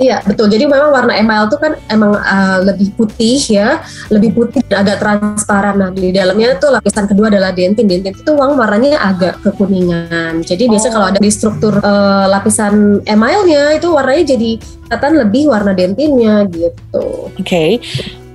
Iya 0.00 0.16
betul. 0.24 0.48
Jadi 0.48 0.64
memang 0.64 0.96
warna 0.96 1.12
emal 1.12 1.44
itu 1.44 1.60
kan 1.60 1.76
emang 1.92 2.16
uh, 2.16 2.64
lebih 2.64 2.88
putih 2.96 3.36
ya, 3.52 3.84
lebih 4.08 4.32
putih 4.32 4.64
dan 4.64 4.88
agak 4.88 4.96
transparan. 4.96 5.76
Nah 5.76 5.92
di 5.92 6.08
dalamnya 6.08 6.56
itu 6.56 6.72
lapisan 6.72 7.04
kedua 7.04 7.28
adalah 7.28 7.52
dentin. 7.52 7.84
Dentin 7.84 8.16
itu 8.16 8.32
uang 8.32 8.56
warnanya 8.56 8.96
agak 8.96 9.44
kekuningan. 9.44 10.40
Jadi 10.40 10.66
oh. 10.66 10.68
biasa 10.72 10.88
kalau 10.88 11.06
ada 11.12 11.20
di 11.20 11.28
struktur 11.28 11.76
uh, 11.84 12.26
lapisan 12.32 13.04
emalnya 13.04 13.76
itu 13.76 13.92
warnanya 13.92 14.32
jadi 14.32 14.50
kelihatan 14.88 15.12
lebih 15.20 15.42
warna 15.52 15.72
dentinnya 15.76 16.48
gitu. 16.48 17.28
Oke. 17.36 17.44
Okay. 17.44 17.70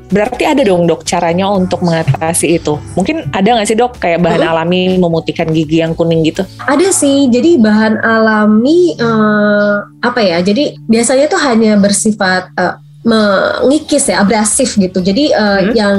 Berarti 0.09 0.43
ada 0.45 0.61
dong 0.61 0.85
dok 0.85 1.01
caranya 1.05 1.49
untuk 1.49 1.81
mengatasi 1.81 2.61
itu. 2.61 2.77
Mungkin 2.93 3.29
ada 3.33 3.57
nggak 3.57 3.67
sih 3.67 3.77
dok 3.77 3.97
kayak 3.97 4.21
bahan 4.21 4.41
hmm. 4.41 4.51
alami 4.51 4.81
memutihkan 5.01 5.49
gigi 5.49 5.81
yang 5.81 5.97
kuning 5.97 6.21
gitu? 6.25 6.45
Ada 6.65 6.93
sih. 6.93 7.29
Jadi 7.29 7.57
bahan 7.57 8.01
alami 8.01 8.93
uh, 9.01 9.81
apa 10.05 10.21
ya? 10.21 10.41
Jadi 10.45 10.77
biasanya 10.85 11.25
tuh 11.25 11.41
hanya 11.41 11.77
bersifat 11.81 12.53
uh, 12.57 12.77
mengikis 13.05 14.09
ya 14.09 14.25
abrasif 14.25 14.81
gitu 14.81 14.97
jadi 14.97 15.29
uh, 15.37 15.61
hmm. 15.61 15.77
yang 15.77 15.95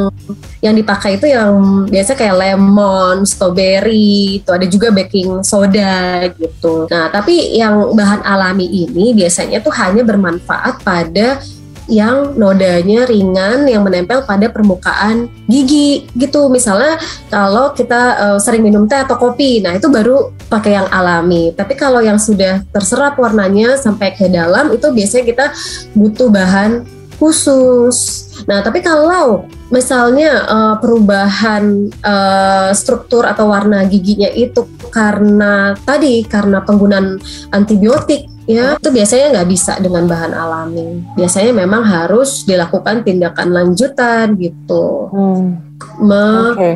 yang 0.58 0.75
dipakai 0.75 1.20
itu 1.20 1.30
yang 1.30 1.86
biasa 1.86 2.18
kayak 2.18 2.34
lemon, 2.34 3.22
strawberry, 3.22 4.42
itu 4.42 4.50
ada 4.50 4.66
juga 4.66 4.90
baking 4.90 5.46
soda 5.46 6.26
gitu. 6.34 6.90
Nah, 6.90 7.12
tapi 7.12 7.54
yang 7.54 7.94
bahan 7.94 8.26
alami 8.26 8.66
ini 8.66 9.14
biasanya 9.14 9.62
tuh 9.62 9.70
hanya 9.78 10.02
bermanfaat 10.02 10.82
pada 10.82 11.38
yang 11.87 12.35
nodanya 12.35 13.07
ringan 13.07 13.66
yang 13.66 13.87
menempel 13.87 14.23
pada 14.26 14.50
permukaan 14.50 15.31
gigi 15.47 16.07
gitu. 16.19 16.50
Misalnya 16.50 16.99
kalau 17.31 17.71
kita 17.73 18.02
uh, 18.19 18.38
sering 18.43 18.66
minum 18.66 18.90
teh 18.90 18.99
atau 18.99 19.14
kopi, 19.19 19.62
nah 19.62 19.75
itu 19.75 19.87
baru 19.87 20.35
pakai 20.50 20.78
yang 20.83 20.88
alami. 20.90 21.55
Tapi 21.55 21.75
kalau 21.78 22.02
yang 22.02 22.19
sudah 22.19 22.62
terserap 22.75 23.19
warnanya 23.19 23.78
sampai 23.78 24.14
ke 24.14 24.26
dalam 24.26 24.75
itu 24.75 24.87
biasanya 24.90 25.25
kita 25.25 25.47
butuh 25.95 26.28
bahan 26.31 26.87
khusus. 27.16 28.28
Nah, 28.45 28.61
tapi 28.61 28.85
kalau 28.85 29.49
misalnya 29.73 30.45
uh, 30.45 30.75
perubahan 30.78 31.88
uh, 32.05 32.71
struktur 32.76 33.25
atau 33.25 33.49
warna 33.49 33.88
giginya 33.88 34.28
itu 34.37 34.69
karena 34.93 35.73
tadi 35.83 36.23
karena 36.28 36.61
penggunaan 36.62 37.16
antibiotik 37.50 38.28
ya 38.47 38.79
itu 38.79 38.88
biasanya 38.95 39.26
nggak 39.37 39.49
bisa 39.50 39.73
dengan 39.83 40.07
bahan 40.07 40.33
alami. 40.33 41.03
Biasanya 41.19 41.53
memang 41.53 41.83
harus 41.83 42.47
dilakukan 42.47 43.03
tindakan 43.03 43.53
lanjutan 43.53 44.38
gitu. 44.38 45.11
Hmm. 45.11 45.61
Me, 46.00 46.25
okay. 46.57 46.75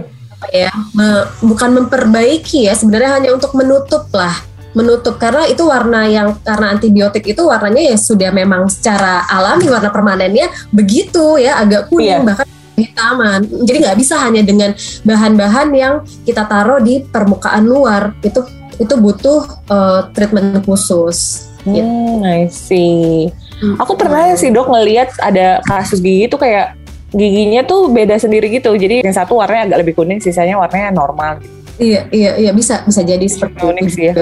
ya, 0.53 0.71
me, 0.93 1.25
bukan 1.41 1.81
memperbaiki 1.81 2.69
ya 2.69 2.77
sebenarnya 2.77 3.17
hanya 3.17 3.31
untuk 3.33 3.57
menutup 3.57 4.13
lah 4.13 4.51
menutup 4.71 5.19
karena 5.19 5.51
itu 5.51 5.67
warna 5.67 6.07
yang 6.07 6.39
karena 6.47 6.71
antibiotik 6.71 7.27
itu 7.27 7.43
warnanya 7.43 7.91
ya 7.91 7.97
sudah 7.99 8.31
memang 8.31 8.71
secara 8.71 9.27
alami 9.27 9.67
warna 9.67 9.91
permanennya 9.91 10.47
begitu 10.71 11.43
ya 11.43 11.59
agak 11.59 11.91
kuning 11.91 12.23
yeah. 12.23 12.23
bahkan 12.23 12.47
hitaman 12.79 13.41
jadi 13.67 13.91
nggak 13.91 13.99
bisa 13.99 14.15
hanya 14.23 14.47
dengan 14.47 14.71
bahan-bahan 15.03 15.69
yang 15.75 15.95
kita 16.23 16.47
taruh 16.47 16.79
di 16.79 17.03
permukaan 17.03 17.67
luar 17.67 18.15
itu 18.23 18.41
itu 18.81 18.95
butuh 18.97 19.45
uh, 19.69 20.09
treatment 20.17 20.65
khusus 20.65 21.50
hmm, 21.65 21.75
gitu. 21.75 21.91
I 22.25 22.41
see 22.49 23.29
hmm. 23.61 23.77
aku 23.81 23.93
pernah 23.97 24.35
sih 24.37 24.51
dok 24.53 24.69
ngelihat 24.69 25.17
ada 25.21 25.61
kasus 25.65 26.01
gigi 26.01 26.27
itu 26.27 26.37
kayak 26.37 26.77
giginya 27.11 27.67
tuh 27.67 27.91
beda 27.91 28.17
sendiri 28.23 28.47
gitu 28.51 28.71
jadi 28.79 29.03
yang 29.03 29.15
satu 29.15 29.39
warnanya 29.43 29.75
agak 29.75 29.79
lebih 29.83 29.95
kuning 29.99 30.23
sisanya 30.23 30.55
warnanya 30.59 30.95
normal 30.95 31.43
gitu 31.43 31.61
Iya, 31.81 32.01
iya, 32.13 32.31
iya 32.37 32.53
bisa 32.53 32.85
bisa 32.85 33.01
jadi 33.01 33.25
seperti 33.25 33.65
unik 33.65 33.87
sih 33.89 34.05
ya. 34.13 34.15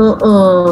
Uh 0.00 0.16
-uh. 0.16 0.68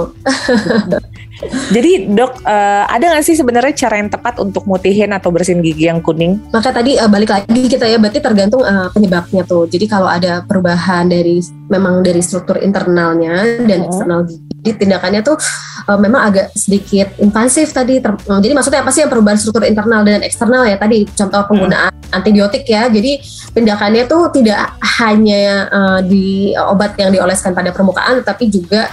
Jadi 1.75 2.09
dok, 2.15 2.41
uh, 2.47 2.89
ada 2.89 3.11
nggak 3.11 3.25
sih 3.27 3.37
sebenarnya 3.37 3.75
cara 3.75 4.01
yang 4.01 4.09
tepat 4.09 4.41
untuk 4.41 4.65
mutihin 4.65 5.13
atau 5.13 5.29
bersihin 5.29 5.61
gigi 5.61 5.91
yang 5.91 6.01
kuning? 6.01 6.41
Maka 6.55 6.71
tadi 6.73 6.97
uh, 6.97 7.11
balik 7.11 7.35
lagi 7.35 7.69
kita 7.69 7.85
ya, 7.85 8.01
berarti 8.01 8.23
tergantung 8.23 8.65
uh, 8.65 8.89
penyebabnya 8.95 9.43
tuh. 9.45 9.69
Jadi 9.69 9.85
kalau 9.85 10.09
ada 10.09 10.47
perubahan 10.47 11.11
dari 11.11 11.43
memang 11.69 12.01
dari 12.01 12.23
struktur 12.25 12.63
internalnya 12.63 13.61
dan 13.67 13.83
hmm. 13.83 13.87
eksternal 13.91 14.21
gigi, 14.25 14.44
tindakannya 14.73 15.21
tuh 15.21 15.37
uh, 15.85 15.99
memang 16.01 16.33
agak 16.33 16.47
sedikit 16.57 17.13
invasif 17.21 17.77
tadi. 17.77 18.01
Ter, 18.01 18.17
uh, 18.17 18.41
jadi 18.41 18.57
maksudnya 18.57 18.81
apa 18.81 18.91
sih 18.95 19.05
yang 19.05 19.13
perubahan 19.13 19.37
struktur 19.37 19.69
internal 19.69 20.01
dan 20.07 20.25
eksternal 20.25 20.65
ya 20.65 20.81
tadi? 20.81 21.05
Contoh 21.13 21.45
penggunaan 21.45 21.93
hmm. 21.93 22.17
antibiotik 22.17 22.65
ya. 22.65 22.89
Jadi 22.89 23.21
tindakannya 23.53 24.09
tuh 24.09 24.33
tidak 24.33 24.81
hanya 25.03 25.69
uh, 25.69 26.01
di 26.01 26.57
obat 26.57 26.97
yang 26.97 27.13
dioleskan 27.13 27.53
pada 27.53 27.69
permukaan, 27.75 28.25
tapi 28.25 28.49
juga 28.49 28.89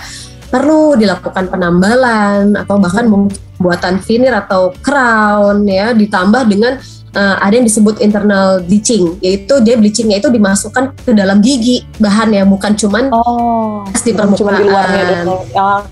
perlu 0.51 1.00
dilakukan 1.00 1.48
penambalan 1.48 2.60
atau 2.60 2.75
bahkan 2.75 3.08
mungkin 3.08 3.32
buatan 3.56 4.04
veneer 4.04 4.36
atau 4.36 4.75
crown 4.84 5.63
ya 5.70 5.96
ditambah 5.96 6.44
dengan 6.50 6.75
uh, 7.15 7.36
ada 7.39 7.53
yang 7.56 7.68
disebut 7.68 8.00
internal 8.00 8.63
bleaching, 8.63 9.18
yaitu 9.24 9.60
dia 9.63 9.75
bleachingnya 9.80 10.20
itu 10.20 10.30
dimasukkan 10.32 10.96
ke 10.96 11.12
dalam 11.15 11.39
gigi 11.39 11.84
bahan 12.00 12.36
ya, 12.36 12.44
bukan 12.44 12.74
cuman 12.75 13.13
oh, 13.13 13.88
di 14.01 14.12
permukaan. 14.12 14.39
Cuman 14.41 14.53
di 14.58 14.65
luarnya 14.65 15.06
Oke. 15.25 15.48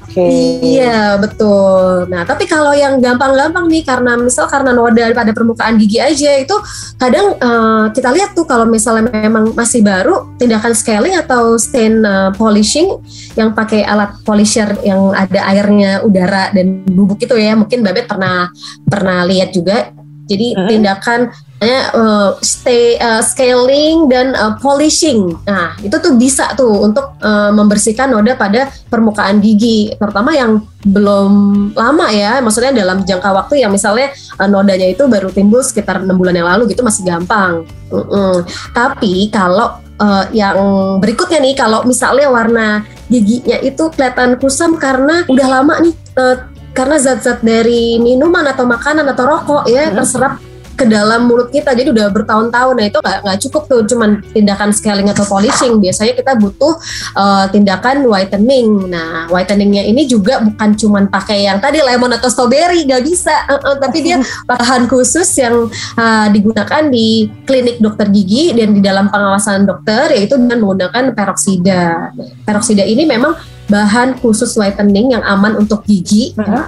Okay. 0.09 0.31
Iya 0.79 1.19
betul. 1.21 2.09
Nah 2.09 2.25
tapi 2.25 2.49
kalau 2.49 2.73
yang 2.73 2.97
gampang-gampang 2.99 3.69
nih 3.69 3.83
karena 3.85 4.17
misal 4.17 4.49
karena 4.49 4.73
noda 4.73 5.11
pada 5.13 5.31
permukaan 5.31 5.77
gigi 5.77 6.01
aja 6.01 6.41
itu 6.41 6.55
kadang 6.97 7.37
uh, 7.39 7.93
kita 7.93 8.09
lihat 8.11 8.33
tuh 8.33 8.45
kalau 8.49 8.65
misalnya 8.65 9.07
memang 9.13 9.53
masih 9.53 9.85
baru 9.85 10.33
tindakan 10.41 10.73
scaling 10.73 11.15
atau 11.15 11.55
stain 11.55 12.01
uh, 12.03 12.33
polishing 12.35 12.99
yang 13.37 13.53
pakai 13.53 13.85
alat 13.85 14.15
polisher 14.25 14.73
yang 14.81 15.13
ada 15.13 15.39
airnya 15.53 16.01
udara 16.03 16.51
dan 16.51 16.83
bubuk 16.87 17.21
itu 17.21 17.35
ya 17.37 17.53
mungkin 17.55 17.81
Babet 17.85 18.09
pernah 18.09 18.49
pernah 18.85 19.23
lihat 19.25 19.53
juga 19.53 19.93
jadi 20.29 20.47
hmm. 20.53 20.67
tindakan 20.69 21.19
uh, 21.63 22.39
stay 22.39 22.95
uh, 22.99 23.19
scaling 23.19 24.07
dan 24.07 24.33
uh, 24.35 24.55
polishing. 24.63 25.35
Nah, 25.43 25.75
itu 25.83 25.95
tuh 25.99 26.15
bisa 26.15 26.55
tuh 26.55 26.87
untuk 26.87 27.19
uh, 27.19 27.51
membersihkan 27.51 28.11
noda 28.11 28.37
pada 28.39 28.71
permukaan 28.87 29.43
gigi, 29.43 29.91
terutama 29.99 30.31
yang 30.31 30.63
belum 30.87 31.31
lama 31.75 32.07
ya. 32.13 32.39
Maksudnya 32.39 32.71
dalam 32.71 33.03
jangka 33.03 33.29
waktu 33.35 33.65
yang 33.65 33.71
misalnya 33.73 34.13
uh, 34.39 34.47
nodanya 34.47 34.87
itu 34.87 35.05
baru 35.09 35.33
timbul 35.33 35.59
sekitar 35.65 35.99
enam 36.03 36.15
bulan 36.15 36.37
yang 36.37 36.47
lalu 36.47 36.71
gitu 36.71 36.81
masih 36.85 37.03
gampang. 37.03 37.67
Uh 37.91 37.99
-uh. 37.99 38.35
Tapi 38.71 39.27
kalau 39.33 39.81
uh, 39.99 40.25
yang 40.31 40.57
berikutnya 41.03 41.43
nih, 41.43 41.55
kalau 41.57 41.83
misalnya 41.83 42.31
warna 42.31 42.87
giginya 43.09 43.57
itu 43.59 43.89
kelihatan 43.91 44.37
kusam 44.37 44.77
karena 44.77 45.25
udah 45.27 45.47
lama 45.49 45.81
nih 45.81 45.93
uh, 46.15 46.37
karena 46.73 46.95
zat-zat 47.01 47.41
dari 47.43 47.97
minuman 47.99 48.45
atau 48.47 48.63
makanan 48.63 49.05
atau 49.11 49.23
rokok 49.25 49.63
ya 49.67 49.89
hmm. 49.89 49.95
terserap 49.97 50.33
ke 50.79 50.87
dalam 50.87 51.27
mulut 51.27 51.51
kita. 51.51 51.75
Jadi 51.75 51.91
udah 51.91 52.07
bertahun-tahun. 52.07 52.73
Nah 52.79 52.85
itu 52.87 52.99
nggak 53.03 53.39
cukup 53.43 53.63
tuh 53.67 53.81
cuman 53.83 54.23
tindakan 54.31 54.71
scaling 54.71 55.11
atau 55.11 55.27
polishing. 55.27 55.75
Biasanya 55.83 56.15
kita 56.15 56.39
butuh 56.39 56.79
uh, 57.19 57.51
tindakan 57.51 58.07
whitening. 58.07 58.87
Nah 58.87 59.27
whiteningnya 59.27 59.83
ini 59.83 60.07
juga 60.07 60.39
bukan 60.39 60.79
cuman 60.79 61.11
pakai 61.11 61.51
yang 61.51 61.59
tadi 61.59 61.83
lemon 61.83 62.15
atau 62.15 62.31
strawberry 62.31 62.87
nggak 62.87 63.03
bisa. 63.03 63.35
Uh, 63.51 63.59
uh, 63.59 63.75
tapi 63.75 63.99
dia 63.99 64.23
bahan 64.49 64.87
khusus 64.87 65.27
yang 65.35 65.67
uh, 65.99 66.27
digunakan 66.31 66.87
di 66.87 67.27
klinik 67.43 67.83
dokter 67.83 68.07
gigi 68.07 68.55
dan 68.55 68.71
di 68.71 68.79
dalam 68.79 69.11
pengawasan 69.11 69.67
dokter 69.67 70.15
yaitu 70.15 70.39
dengan 70.39 70.63
menggunakan 70.63 71.11
peroksida. 71.11 72.15
Peroksida 72.47 72.87
ini 72.87 73.03
memang 73.03 73.58
bahan 73.69 74.17
khusus 74.19 74.57
whitening 74.57 75.15
yang 75.15 75.23
aman 75.23 75.55
untuk 75.55 75.85
gigi. 75.85 76.33
Uh-huh. 76.35 76.67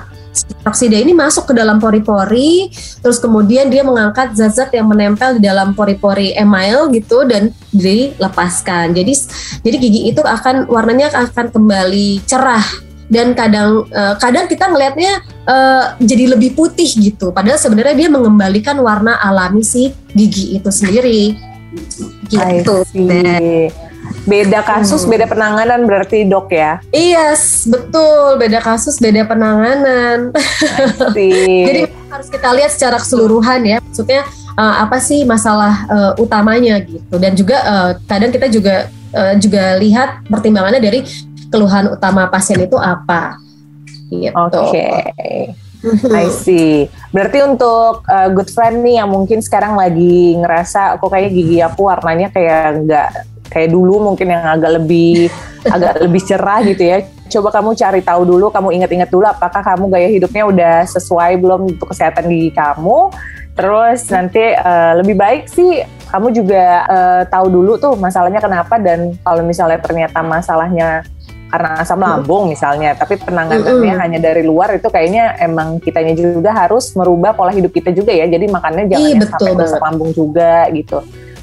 Oksida 0.63 0.95
ini 0.95 1.11
masuk 1.11 1.51
ke 1.51 1.53
dalam 1.57 1.75
pori-pori, 1.75 2.71
terus 3.03 3.19
kemudian 3.19 3.67
dia 3.67 3.83
mengangkat 3.83 4.31
zat-zat 4.31 4.71
yang 4.71 4.87
menempel 4.87 5.35
di 5.35 5.43
dalam 5.43 5.75
pori-pori 5.75 6.31
email 6.39 6.87
gitu 6.95 7.27
dan 7.27 7.51
dilepaskan. 7.75 8.95
Jadi 8.95 9.11
jadi 9.59 9.75
gigi 9.75 10.01
itu 10.07 10.23
akan 10.23 10.71
warnanya 10.71 11.11
akan 11.11 11.51
kembali 11.51 12.23
cerah 12.23 12.63
dan 13.11 13.35
kadang 13.35 13.83
uh, 13.91 14.15
kadang 14.23 14.47
kita 14.47 14.71
ngelihatnya 14.71 15.19
uh, 15.43 15.99
jadi 15.99 16.31
lebih 16.31 16.55
putih 16.55 16.87
gitu. 16.87 17.35
Padahal 17.35 17.59
sebenarnya 17.59 18.07
dia 18.07 18.07
mengembalikan 18.07 18.79
warna 18.79 19.19
alami 19.19 19.67
si 19.67 19.91
gigi 20.15 20.55
itu 20.55 20.71
sendiri. 20.71 21.35
Gitu 22.31 22.75
beda 24.27 24.61
kasus, 24.61 25.03
hmm. 25.03 25.11
beda 25.11 25.25
penanganan 25.29 25.79
berarti 25.87 26.27
dok 26.27 26.51
ya? 26.53 26.79
Iya, 26.91 27.33
yes, 27.33 27.65
betul. 27.67 28.37
Beda 28.37 28.59
kasus, 28.61 28.99
beda 29.01 29.25
penanganan. 29.25 30.35
Jadi 31.15 31.89
harus 32.11 32.27
kita 32.27 32.49
lihat 32.55 32.71
secara 32.75 32.97
keseluruhan 32.99 33.61
ya. 33.63 33.77
Maksudnya 33.81 34.27
uh, 34.55 34.75
apa 34.83 34.97
sih 34.99 35.23
masalah 35.23 35.87
uh, 35.87 36.13
utamanya 36.19 36.79
gitu. 36.83 37.15
Dan 37.17 37.33
juga 37.33 37.57
uh, 37.63 37.91
kadang 38.05 38.31
kita 38.31 38.47
juga 38.51 38.91
uh, 39.15 39.33
juga 39.39 39.79
lihat 39.79 40.25
pertimbangannya 40.27 40.81
dari 40.83 40.99
keluhan 41.51 41.91
utama 41.91 42.27
pasien 42.31 42.59
itu 42.63 42.75
apa. 42.79 43.39
Gitu. 44.11 44.35
Oke. 44.35 44.59
Okay. 44.59 45.55
I 46.13 46.29
see. 46.29 46.85
Berarti 47.09 47.41
untuk 47.41 48.05
uh, 48.05 48.29
good 48.29 48.49
friend 48.53 48.85
nih 48.85 49.01
yang 49.01 49.09
mungkin 49.09 49.41
sekarang 49.41 49.73
lagi 49.73 50.37
ngerasa 50.37 51.01
kok 51.01 51.09
kayak 51.09 51.33
gigi 51.33 51.57
aku 51.61 51.89
warnanya 51.89 52.29
kayak 52.29 52.85
nggak 52.85 53.09
kayak 53.51 53.69
dulu 53.69 53.99
mungkin 53.99 54.31
yang 54.31 54.47
agak 54.47 54.79
lebih 54.79 55.27
agak 55.75 55.99
lebih 56.01 56.21
cerah 56.23 56.63
gitu 56.63 56.81
ya. 56.81 57.03
Coba 57.31 57.51
kamu 57.51 57.75
cari 57.79 58.01
tahu 58.03 58.27
dulu, 58.27 58.51
kamu 58.51 58.75
ingat-ingat 58.81 59.07
dulu 59.07 59.23
apakah 59.23 59.63
kamu 59.63 59.87
gaya 59.87 60.07
hidupnya 60.11 60.43
udah 60.47 60.75
sesuai 60.87 61.39
belum 61.39 61.75
untuk 61.75 61.91
kesehatan 61.91 62.27
gigi 62.27 62.51
kamu. 62.51 63.11
Terus 63.51 64.07
nanti 64.07 64.41
uh, 64.55 64.95
lebih 64.99 65.15
baik 65.19 65.51
sih 65.51 65.83
kamu 66.07 66.31
juga 66.31 66.63
uh, 66.87 67.21
tahu 67.27 67.47
dulu 67.51 67.75
tuh 67.79 67.93
masalahnya 67.99 68.39
kenapa 68.43 68.79
dan 68.79 69.15
kalau 69.23 69.43
misalnya 69.43 69.79
ternyata 69.79 70.19
masalahnya 70.23 71.03
karena 71.51 71.83
asam 71.83 71.99
lambung 71.99 72.47
misalnya, 72.47 72.95
tapi 72.95 73.19
penanganannya 73.19 73.95
hanya 73.99 74.19
dari 74.23 74.39
luar 74.39 74.71
itu 74.71 74.87
kayaknya 74.87 75.35
emang 75.35 75.83
kitanya 75.83 76.15
juga 76.15 76.55
harus 76.55 76.95
merubah 76.95 77.35
pola 77.35 77.51
hidup 77.51 77.75
kita 77.75 77.91
juga 77.91 78.15
ya. 78.15 78.23
Jadi 78.23 78.47
makannya 78.47 78.87
jangan 78.87 79.03
Iya, 79.03 79.11
yang 79.11 79.19
betul 79.19 79.35
sampai 79.35 79.51
banget. 79.59 79.67
asam 79.67 79.83
lambung 79.83 80.11
juga 80.15 80.53
gitu. 80.71 80.97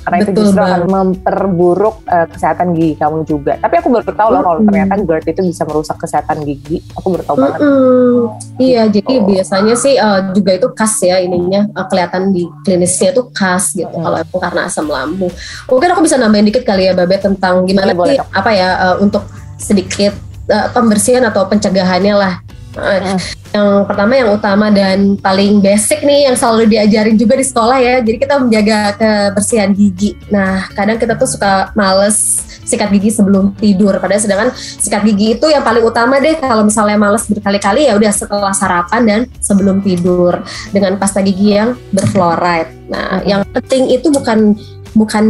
Karena 0.09 0.25
itu 0.25 0.33
Betul 0.33 0.41
justru 0.41 0.59
akan 0.59 0.73
banget. 0.73 0.88
memperburuk 0.88 1.97
eh, 2.09 2.27
kesehatan 2.33 2.67
gigi 2.73 2.95
kamu 2.97 3.19
juga. 3.23 3.53
Tapi 3.61 3.75
aku 3.77 3.88
baru 3.93 4.09
tahu 4.09 4.29
loh 4.33 4.41
kalau 4.41 4.57
Mm-mm. 4.57 4.69
ternyata 4.73 4.95
GERD 4.99 5.27
itu 5.29 5.43
bisa 5.45 5.62
merusak 5.62 5.97
kesehatan 6.00 6.37
gigi. 6.43 6.81
Aku 6.97 7.12
baru 7.12 7.25
tahu 7.25 7.37
banget. 7.37 7.61
Mm-mm. 7.61 8.17
Iya, 8.57 8.83
jadi 8.88 9.05
Gitu. 9.11 9.29
biasanya 9.29 9.75
sih 9.77 9.95
eh, 9.95 10.21
juga 10.33 10.50
itu 10.57 10.69
khas 10.73 10.95
ya 11.00 11.21
ininya 11.21 11.69
eh, 11.69 11.87
kelihatan 11.87 12.33
di 12.33 12.49
klinisnya 12.65 13.12
itu 13.12 13.29
khas 13.31 13.71
gitu 13.71 13.93
Mm. 13.93 14.00
kalau 14.00 14.17
emang 14.17 14.41
karena 14.41 14.61
asam 14.65 14.87
lambung. 14.88 15.33
Mungkin 15.67 15.88
aku 15.93 16.00
bisa 16.00 16.17
nambahin 16.17 16.49
dikit 16.49 16.65
kali 16.65 16.88
ya 16.88 16.97
Babet 16.97 17.21
tentang 17.21 17.62
gimana 17.62 17.93
boleh, 17.93 18.17
sih 18.17 18.19
apa 18.33 18.50
ya 18.50 18.69
eh, 18.81 18.97
untuk 18.99 19.29
sedikit 19.61 20.17
eh, 20.47 20.69
pembersihan 20.73 21.21
atau 21.23 21.45
pencegahannya 21.45 22.17
lah. 22.17 22.35
Eh. 22.77 23.17
Yang 23.49 23.71
pertama 23.89 24.13
yang 24.13 24.29
utama 24.37 24.69
dan 24.69 25.17
paling 25.17 25.65
basic 25.65 26.05
nih 26.05 26.29
yang 26.29 26.37
selalu 26.37 26.69
diajarin 26.69 27.17
juga 27.17 27.35
di 27.41 27.47
sekolah 27.49 27.79
ya. 27.81 27.95
Jadi 28.05 28.17
kita 28.21 28.35
menjaga 28.37 28.79
kebersihan 28.95 29.73
gigi. 29.73 30.13
Nah, 30.29 30.69
kadang 30.77 31.01
kita 31.01 31.17
tuh 31.17 31.25
suka 31.25 31.73
males 31.73 32.45
sikat 32.69 32.93
gigi 32.93 33.09
sebelum 33.09 33.57
tidur. 33.57 33.97
Padahal 33.97 34.21
sedangkan 34.21 34.49
sikat 34.53 35.01
gigi 35.09 35.41
itu 35.41 35.49
yang 35.49 35.65
paling 35.65 35.81
utama 35.81 36.21
deh 36.21 36.37
kalau 36.37 36.61
misalnya 36.69 37.01
males 37.01 37.25
berkali-kali 37.25 37.89
ya 37.89 37.97
udah 37.97 38.13
setelah 38.13 38.53
sarapan 38.53 39.03
dan 39.09 39.21
sebelum 39.41 39.81
tidur 39.81 40.45
dengan 40.69 41.01
pasta 41.01 41.25
gigi 41.25 41.57
yang 41.57 41.73
berfluoride. 41.97 42.77
Nah, 42.93 43.25
yang 43.25 43.45
penting 43.53 43.89
itu 43.93 44.13
bukan 44.13 44.57
bukan 44.99 45.25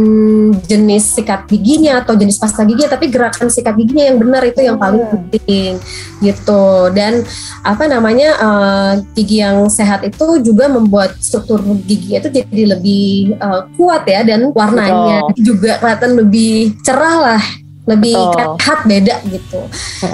jenis 0.65 1.13
sikat 1.13 1.45
giginya 1.45 2.01
atau 2.01 2.17
jenis 2.17 2.41
pasta 2.41 2.65
gigi 2.65 2.89
tapi 2.89 3.13
gerakan 3.13 3.53
sikat 3.53 3.77
giginya 3.77 4.09
yang 4.09 4.17
benar 4.17 4.41
itu 4.41 4.65
yang 4.65 4.81
paling 4.81 5.05
Hmm. 5.05 5.13
penting 5.29 5.77
gitu. 6.19 6.65
Dan 6.91 7.21
apa 7.61 7.85
namanya 7.85 8.29
eh, 8.35 8.91
gigi 9.13 9.45
yang 9.45 9.69
sehat 9.69 10.01
itu 10.01 10.41
juga 10.41 10.65
membuat 10.67 11.13
struktur 11.21 11.61
gigi 11.85 12.17
itu 12.17 12.27
jadi 12.27 12.73
lebih 12.73 13.37
eh, 13.37 13.61
kuat 13.77 14.09
ya 14.09 14.25
dan 14.25 14.49
warnanya 14.49 15.29
juga 15.37 15.77
kelihatan 15.77 16.17
lebih 16.17 16.73
cerah 16.81 17.17
lah 17.21 17.43
lebih 17.89 18.13
sehat 18.13 18.85
beda 18.85 19.15
gitu. 19.25 19.65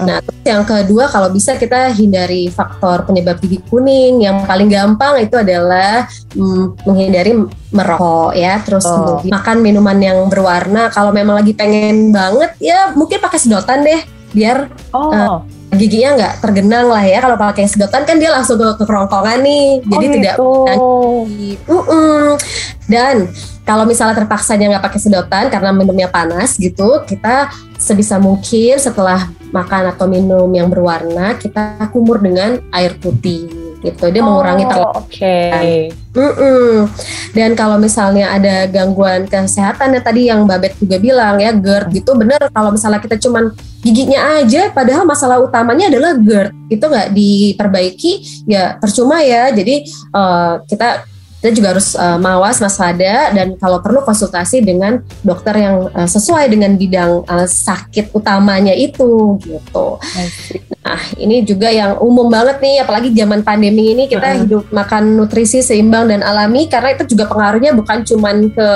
Nah, 0.07 0.23
terus 0.23 0.41
yang 0.47 0.63
kedua 0.63 1.11
kalau 1.11 1.27
bisa 1.27 1.59
kita 1.59 1.91
hindari 1.91 2.47
faktor 2.47 3.03
penyebab 3.03 3.35
gigi 3.43 3.59
kuning. 3.67 4.23
Yang 4.23 4.47
paling 4.47 4.71
gampang 4.71 5.19
itu 5.19 5.35
adalah 5.35 6.07
mm, 6.31 6.87
menghindari 6.87 7.35
merokok 7.75 8.31
ya. 8.31 8.63
Terus 8.63 8.87
Oh. 8.87 9.19
makan 9.27 9.59
minuman 9.59 9.97
yang 9.99 10.31
berwarna. 10.31 10.87
Kalau 10.93 11.11
memang 11.11 11.43
lagi 11.43 11.51
pengen 11.51 12.15
banget 12.15 12.55
ya 12.63 12.95
mungkin 12.95 13.19
pakai 13.19 13.39
sedotan 13.41 13.83
deh 13.83 13.99
biar 14.31 14.71
Oh, 14.95 15.43
giginya 15.75 16.09
nggak 16.17 16.33
tergenang 16.41 16.87
lah 16.89 17.03
ya. 17.03 17.19
Kalau 17.21 17.37
pakai 17.37 17.67
sedotan 17.67 18.03
kan 18.07 18.17
dia 18.17 18.31
langsung 18.31 18.57
ke, 18.57 18.67
ke 18.79 18.83
kerongkongan 18.87 19.39
nih. 19.43 19.67
Jadi 19.85 20.05
oh 20.05 20.13
tidak 20.15 20.35
gitu. 20.35 21.75
Mm-mm. 21.75 22.23
Dan 22.89 23.15
kalau 23.65 23.83
misalnya 23.83 24.15
terpaksanya 24.21 24.77
nggak 24.77 24.85
pakai 24.87 24.99
sedotan 25.01 25.45
karena 25.49 25.73
minumnya 25.73 26.07
panas 26.09 26.55
gitu, 26.55 27.01
kita 27.03 27.49
sebisa 27.75 28.21
mungkin 28.21 28.77
setelah 28.77 29.27
makan 29.49 29.93
atau 29.93 30.05
minum 30.05 30.47
yang 30.53 30.67
berwarna 30.69 31.37
kita 31.37 31.89
kumur 31.89 32.21
dengan 32.21 32.61
air 32.73 32.97
putih 32.97 33.65
gitu. 33.85 34.05
Dia 34.09 34.21
mengurangi 34.25 34.65
Oh, 34.65 34.69
terlalu. 34.69 34.97
Oke. 35.01 35.37
Mm-mm. 36.15 36.89
Dan 37.35 37.53
kalau 37.53 37.75
misalnya 37.77 38.31
ada 38.33 38.65
gangguan 38.71 39.27
kesehatan 39.27 39.97
ya 39.97 40.01
tadi 40.01 40.31
yang 40.31 40.47
Babet 40.47 40.73
juga 40.79 40.97
bilang 40.97 41.37
ya 41.37 41.51
GERD 41.51 42.01
gitu 42.01 42.15
bener 42.15 42.39
kalau 42.55 42.71
misalnya 42.71 43.03
kita 43.03 43.19
cuman 43.19 43.51
giginya 43.85 44.41
aja 44.41 44.73
padahal 44.73 45.05
masalah 45.05 45.37
utamanya 45.37 45.93
adalah 45.93 46.17
GERD 46.17 46.49
itu 46.73 46.81
nggak 46.81 47.09
diperbaiki 47.13 48.11
ya 48.49 48.81
percuma 48.81 49.21
ya 49.21 49.53
jadi 49.53 49.85
eh, 49.85 50.53
kita 50.65 51.05
kita 51.45 51.61
juga 51.61 51.77
harus 51.77 51.93
eh, 51.93 52.17
mawas 52.17 52.57
waspada 52.57 53.29
dan 53.29 53.53
kalau 53.61 53.77
perlu 53.77 54.01
konsultasi 54.01 54.65
dengan 54.65 54.97
dokter 55.21 55.53
yang 55.61 55.93
eh, 55.93 56.09
sesuai 56.09 56.49
dengan 56.49 56.73
bidang 56.73 57.21
eh, 57.21 57.45
sakit 57.45 58.09
utamanya 58.17 58.73
itu 58.73 59.37
gitu. 59.45 60.01
Nah, 60.85 61.01
ini 61.21 61.45
juga 61.45 61.69
yang 61.69 61.97
umum 62.01 62.29
banget 62.29 62.61
nih, 62.61 62.81
apalagi 62.81 63.09
zaman 63.13 63.41
pandemi 63.41 63.93
ini 63.93 64.05
kita 64.09 64.25
Mm-mm. 64.25 64.41
hidup 64.45 64.63
makan 64.69 65.17
nutrisi 65.17 65.61
seimbang 65.61 66.09
dan 66.09 66.25
alami 66.25 66.65
karena 66.65 66.97
itu 66.97 67.13
juga 67.13 67.29
pengaruhnya 67.29 67.77
bukan 67.77 68.01
cuman 68.05 68.49
ke 68.49 68.69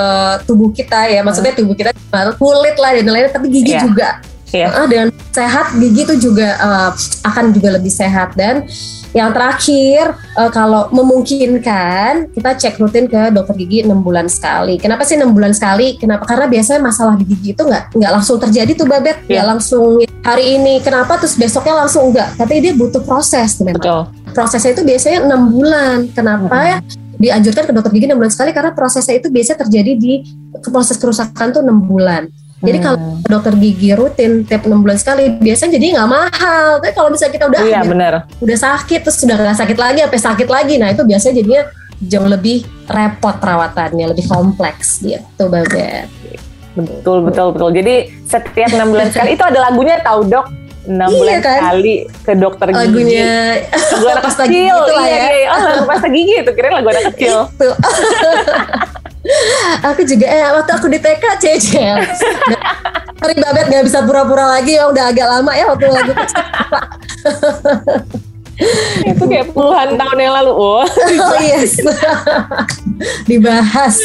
tubuh 0.46 0.70
kita 0.70 1.06
ya, 1.10 1.22
maksudnya 1.26 1.54
tubuh 1.54 1.74
kita 1.74 1.90
kulit 2.38 2.74
lah 2.78 2.98
dan 2.98 3.06
lain-lain, 3.06 3.34
tapi 3.34 3.46
gigi 3.50 3.78
Iya. 3.78 3.82
juga. 3.86 4.08
Iya. 4.50 4.68
Ah, 4.74 4.86
dengan 4.90 5.14
sehat 5.30 5.78
gigi 5.78 6.02
itu 6.02 6.14
juga 6.30 6.48
eh, 6.58 6.90
akan 7.22 7.54
juga 7.54 7.78
lebih 7.78 7.90
sehat 7.90 8.34
dan 8.34 8.66
yang 9.10 9.30
terakhir 9.34 10.14
eh, 10.14 10.50
kalau 10.50 10.90
memungkinkan 10.90 12.30
kita 12.34 12.50
cek 12.58 12.74
rutin 12.82 13.06
ke 13.06 13.30
dokter 13.30 13.54
gigi 13.58 13.86
enam 13.86 14.02
bulan 14.02 14.26
sekali. 14.26 14.78
Kenapa 14.78 15.06
sih 15.06 15.14
enam 15.18 15.30
bulan 15.34 15.54
sekali? 15.54 15.94
Kenapa? 15.98 16.26
Karena 16.26 16.50
biasanya 16.50 16.80
masalah 16.82 17.14
di 17.14 17.24
gigi 17.26 17.54
itu 17.54 17.62
nggak 17.62 17.94
nggak 17.94 18.12
langsung 18.12 18.36
terjadi 18.42 18.72
tuh 18.74 18.86
babet, 18.90 19.22
nggak 19.26 19.44
Iya. 19.44 19.50
langsung 19.50 20.02
hari 20.26 20.58
ini. 20.58 20.82
Kenapa 20.82 21.18
terus 21.18 21.38
besoknya 21.38 21.86
langsung 21.86 22.10
enggak? 22.10 22.34
Tapi 22.34 22.58
dia 22.62 22.72
butuh 22.74 23.02
proses 23.06 23.58
memang. 23.62 23.78
Betul. 23.78 24.02
Prosesnya 24.30 24.74
itu 24.78 24.82
biasanya 24.86 25.18
enam 25.26 25.50
bulan. 25.50 25.96
Kenapa 26.14 26.56
ya? 26.62 26.78
Dianjurkan 27.20 27.68
ke 27.68 27.72
dokter 27.76 27.90
gigi 27.92 28.06
enam 28.08 28.18
bulan 28.18 28.32
sekali 28.32 28.50
karena 28.54 28.72
prosesnya 28.72 29.18
itu 29.18 29.28
biasanya 29.28 29.66
terjadi 29.66 29.92
di 29.98 30.24
proses 30.70 30.96
kerusakan 30.96 31.46
tuh 31.52 31.62
enam 31.62 31.82
bulan. 31.84 32.30
Jadi 32.60 32.78
kalau 32.78 32.98
Hmm. 32.98 33.24
dokter 33.24 33.56
gigi 33.56 33.90
rutin 33.90 34.44
tiap 34.44 34.62
enam 34.62 34.80
bulan 34.80 34.94
sekali 34.94 35.32
biasanya 35.34 35.72
jadi 35.74 35.86
nggak 35.94 36.08
mahal. 36.08 36.66
Tapi 36.76 36.92
kalau 36.92 37.08
misalnya 37.08 37.32
kita 37.32 37.46
udah 37.46 37.60
Iya 37.60 37.72
udah, 37.74 37.82
benar. 37.86 38.12
udah 38.36 38.58
sakit 38.58 39.00
terus 39.00 39.16
sudah 39.16 39.34
nggak 39.34 39.56
sakit 39.56 39.78
lagi, 39.78 39.98
sampai 40.02 40.20
sakit 40.22 40.48
lagi, 40.48 40.74
nah 40.76 40.88
itu 40.88 41.02
biasanya 41.02 41.34
jadinya 41.36 41.62
jauh 42.00 42.28
lebih 42.28 42.58
repot 42.86 43.32
perawatannya, 43.34 44.06
lebih 44.06 44.24
kompleks 44.26 45.00
gitu, 45.00 45.42
Babet. 45.46 46.04
Betul 46.70 47.24
betul 47.24 47.50
betul. 47.50 47.70
Jadi 47.72 47.94
setiap 48.24 48.70
enam 48.70 48.88
bulan 48.90 49.08
sekali 49.08 49.34
itu 49.34 49.42
ada 49.42 49.58
lagunya 49.62 49.96
tahu 49.98 50.22
dok. 50.24 50.46
Enam 50.82 51.06
Iya, 51.06 51.18
bulan 51.18 51.38
kan? 51.40 51.58
sekali 51.60 51.94
ke 52.18 52.32
dokter 52.34 52.66
gigi. 52.66 52.78
Lagunya 52.78 53.32
lagu 53.68 54.06
anak 54.10 54.24
kecil. 54.26 54.44
gigi 54.46 54.60
itu 54.66 54.92
lah 54.92 55.04
iya, 55.04 55.16
ya. 55.18 55.28
iya. 55.30 55.48
Oh 55.48 55.60
lagu 55.62 55.82
pasta 55.84 56.08
gigi 56.08 56.34
itu 56.36 56.50
kira 56.50 56.68
lagu 56.70 56.88
anak 56.88 57.04
kecil. 57.12 57.36
itu. 57.46 57.68
aku 59.84 60.00
juga 60.08 60.26
eh 60.26 60.48
waktu 60.48 60.72
aku 60.72 60.86
di 60.88 60.98
TK 60.98 61.24
cecil. 61.40 61.96
Hari 63.20 63.34
Babet 63.36 63.68
nggak 63.68 63.84
bisa 63.84 64.00
pura-pura 64.08 64.48
lagi 64.48 64.80
ya 64.80 64.88
udah 64.88 65.12
agak 65.12 65.26
lama 65.28 65.52
ya 65.52 65.64
waktu 65.68 65.84
kecil. 65.92 66.16
itu 69.00 69.24
kayak 69.24 69.52
puluhan 69.56 69.96
tahun 69.96 70.18
yang 70.20 70.34
lalu. 70.40 70.52
Oh. 70.52 70.84
Oh 71.32 71.40
yes. 71.40 71.80
Dibahas. 73.28 74.00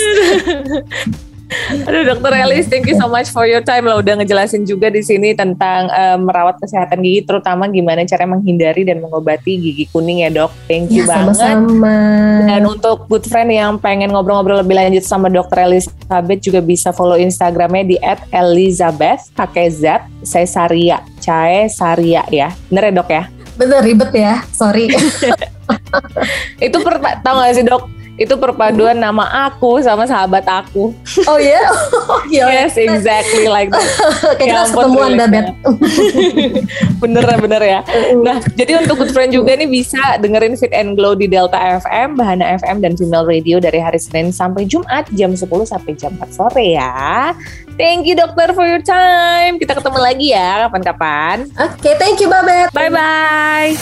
Aduh 1.86 2.04
dokter 2.06 2.32
Elis, 2.46 2.70
thank 2.70 2.86
you 2.86 2.96
so 2.96 3.10
much 3.10 3.30
for 3.30 3.50
your 3.50 3.62
time 3.62 3.90
lah 3.90 3.98
udah 3.98 4.22
ngejelasin 4.22 4.64
juga 4.64 4.88
di 4.88 5.02
sini 5.02 5.34
tentang 5.34 5.90
eh, 5.90 6.18
merawat 6.18 6.62
kesehatan 6.62 7.02
gigi, 7.02 7.26
terutama 7.26 7.66
gimana 7.68 8.06
cara 8.06 8.26
menghindari 8.30 8.86
dan 8.86 9.02
mengobati 9.02 9.58
gigi 9.58 9.86
kuning 9.90 10.24
ya 10.24 10.30
dok. 10.30 10.52
Thank 10.70 10.94
you 10.94 11.04
Ya 11.04 11.10
banget. 11.10 11.38
sama-sama. 11.38 11.96
Dan 12.46 12.62
untuk 12.66 13.10
good 13.10 13.26
friend 13.26 13.50
yang 13.50 13.78
pengen 13.78 14.14
ngobrol-ngobrol 14.14 14.62
lebih 14.62 14.78
lanjut 14.78 15.04
sama 15.04 15.28
dokter 15.28 15.66
Elizabeth 15.66 16.42
juga 16.42 16.60
bisa 16.62 16.94
follow 16.94 17.18
Instagramnya 17.18 17.84
di 17.86 17.98
@elizabeth 18.30 19.34
pakai 19.34 19.68
Z 19.74 20.06
Cesaria, 20.22 21.02
Cae 21.20 21.70
Saria 21.70 22.24
ya. 22.30 22.54
Bener 22.70 22.90
ya 22.90 22.94
dok 23.02 23.10
ya? 23.10 23.24
Bener 23.56 23.80
ribet 23.82 24.12
ya, 24.12 24.44
sorry. 24.52 24.92
Itu 26.66 26.78
per, 26.84 27.00
tau 27.24 27.40
gak 27.40 27.56
sih 27.56 27.64
dok? 27.64 27.88
Itu 28.16 28.40
perpaduan 28.40 28.96
nama 28.96 29.52
aku 29.52 29.84
sama 29.84 30.08
sahabat 30.08 30.48
aku. 30.48 30.96
Oh 31.28 31.40
ya, 31.40 31.60
oh, 32.12 32.24
gila. 32.32 32.48
Yes, 32.48 32.80
exactly 32.80 33.52
like 33.52 33.68
that. 33.72 33.84
Kayak 34.40 34.40
kita 34.40 34.56
Ya 34.56 34.62
ketemuan 34.72 35.12
relate 35.12 35.20
dah, 35.20 35.28
Bet. 35.28 35.48
bener 37.04 37.26
bener 37.44 37.62
ya. 37.62 37.80
Nah, 38.24 38.40
jadi 38.56 38.80
untuk 38.80 39.04
good 39.04 39.12
friend 39.12 39.36
juga 39.36 39.60
nih 39.60 39.68
bisa 39.68 40.00
dengerin 40.24 40.56
Fit 40.56 40.72
and 40.72 40.96
Glow 40.96 41.12
di 41.12 41.28
Delta 41.28 41.60
FM, 41.84 42.16
Bahana 42.16 42.56
FM 42.56 42.80
dan 42.80 42.96
Female 42.96 43.28
Radio 43.28 43.60
dari 43.60 43.84
hari 43.84 44.00
Senin 44.00 44.32
sampai 44.32 44.64
Jumat 44.64 45.12
jam 45.12 45.36
10 45.36 45.44
sampai 45.68 45.92
jam 46.00 46.16
4 46.16 46.32
sore 46.32 46.66
ya. 46.72 47.36
Thank 47.76 48.08
you 48.08 48.16
dokter 48.16 48.56
for 48.56 48.64
your 48.64 48.80
time. 48.80 49.60
Kita 49.60 49.76
ketemu 49.76 50.00
lagi 50.00 50.32
ya 50.32 50.72
kapan-kapan. 50.72 51.52
Oke, 51.60 51.92
thank 52.00 52.24
you 52.24 52.32
Babet. 52.32 52.72
Bye 52.72 52.88
bye. 52.88 53.76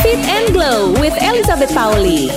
Fit 0.00 0.20
and 0.24 0.48
Glow 0.56 0.96
with 0.96 1.12
Elizabeth 1.20 1.72
Pauli. 1.76 2.32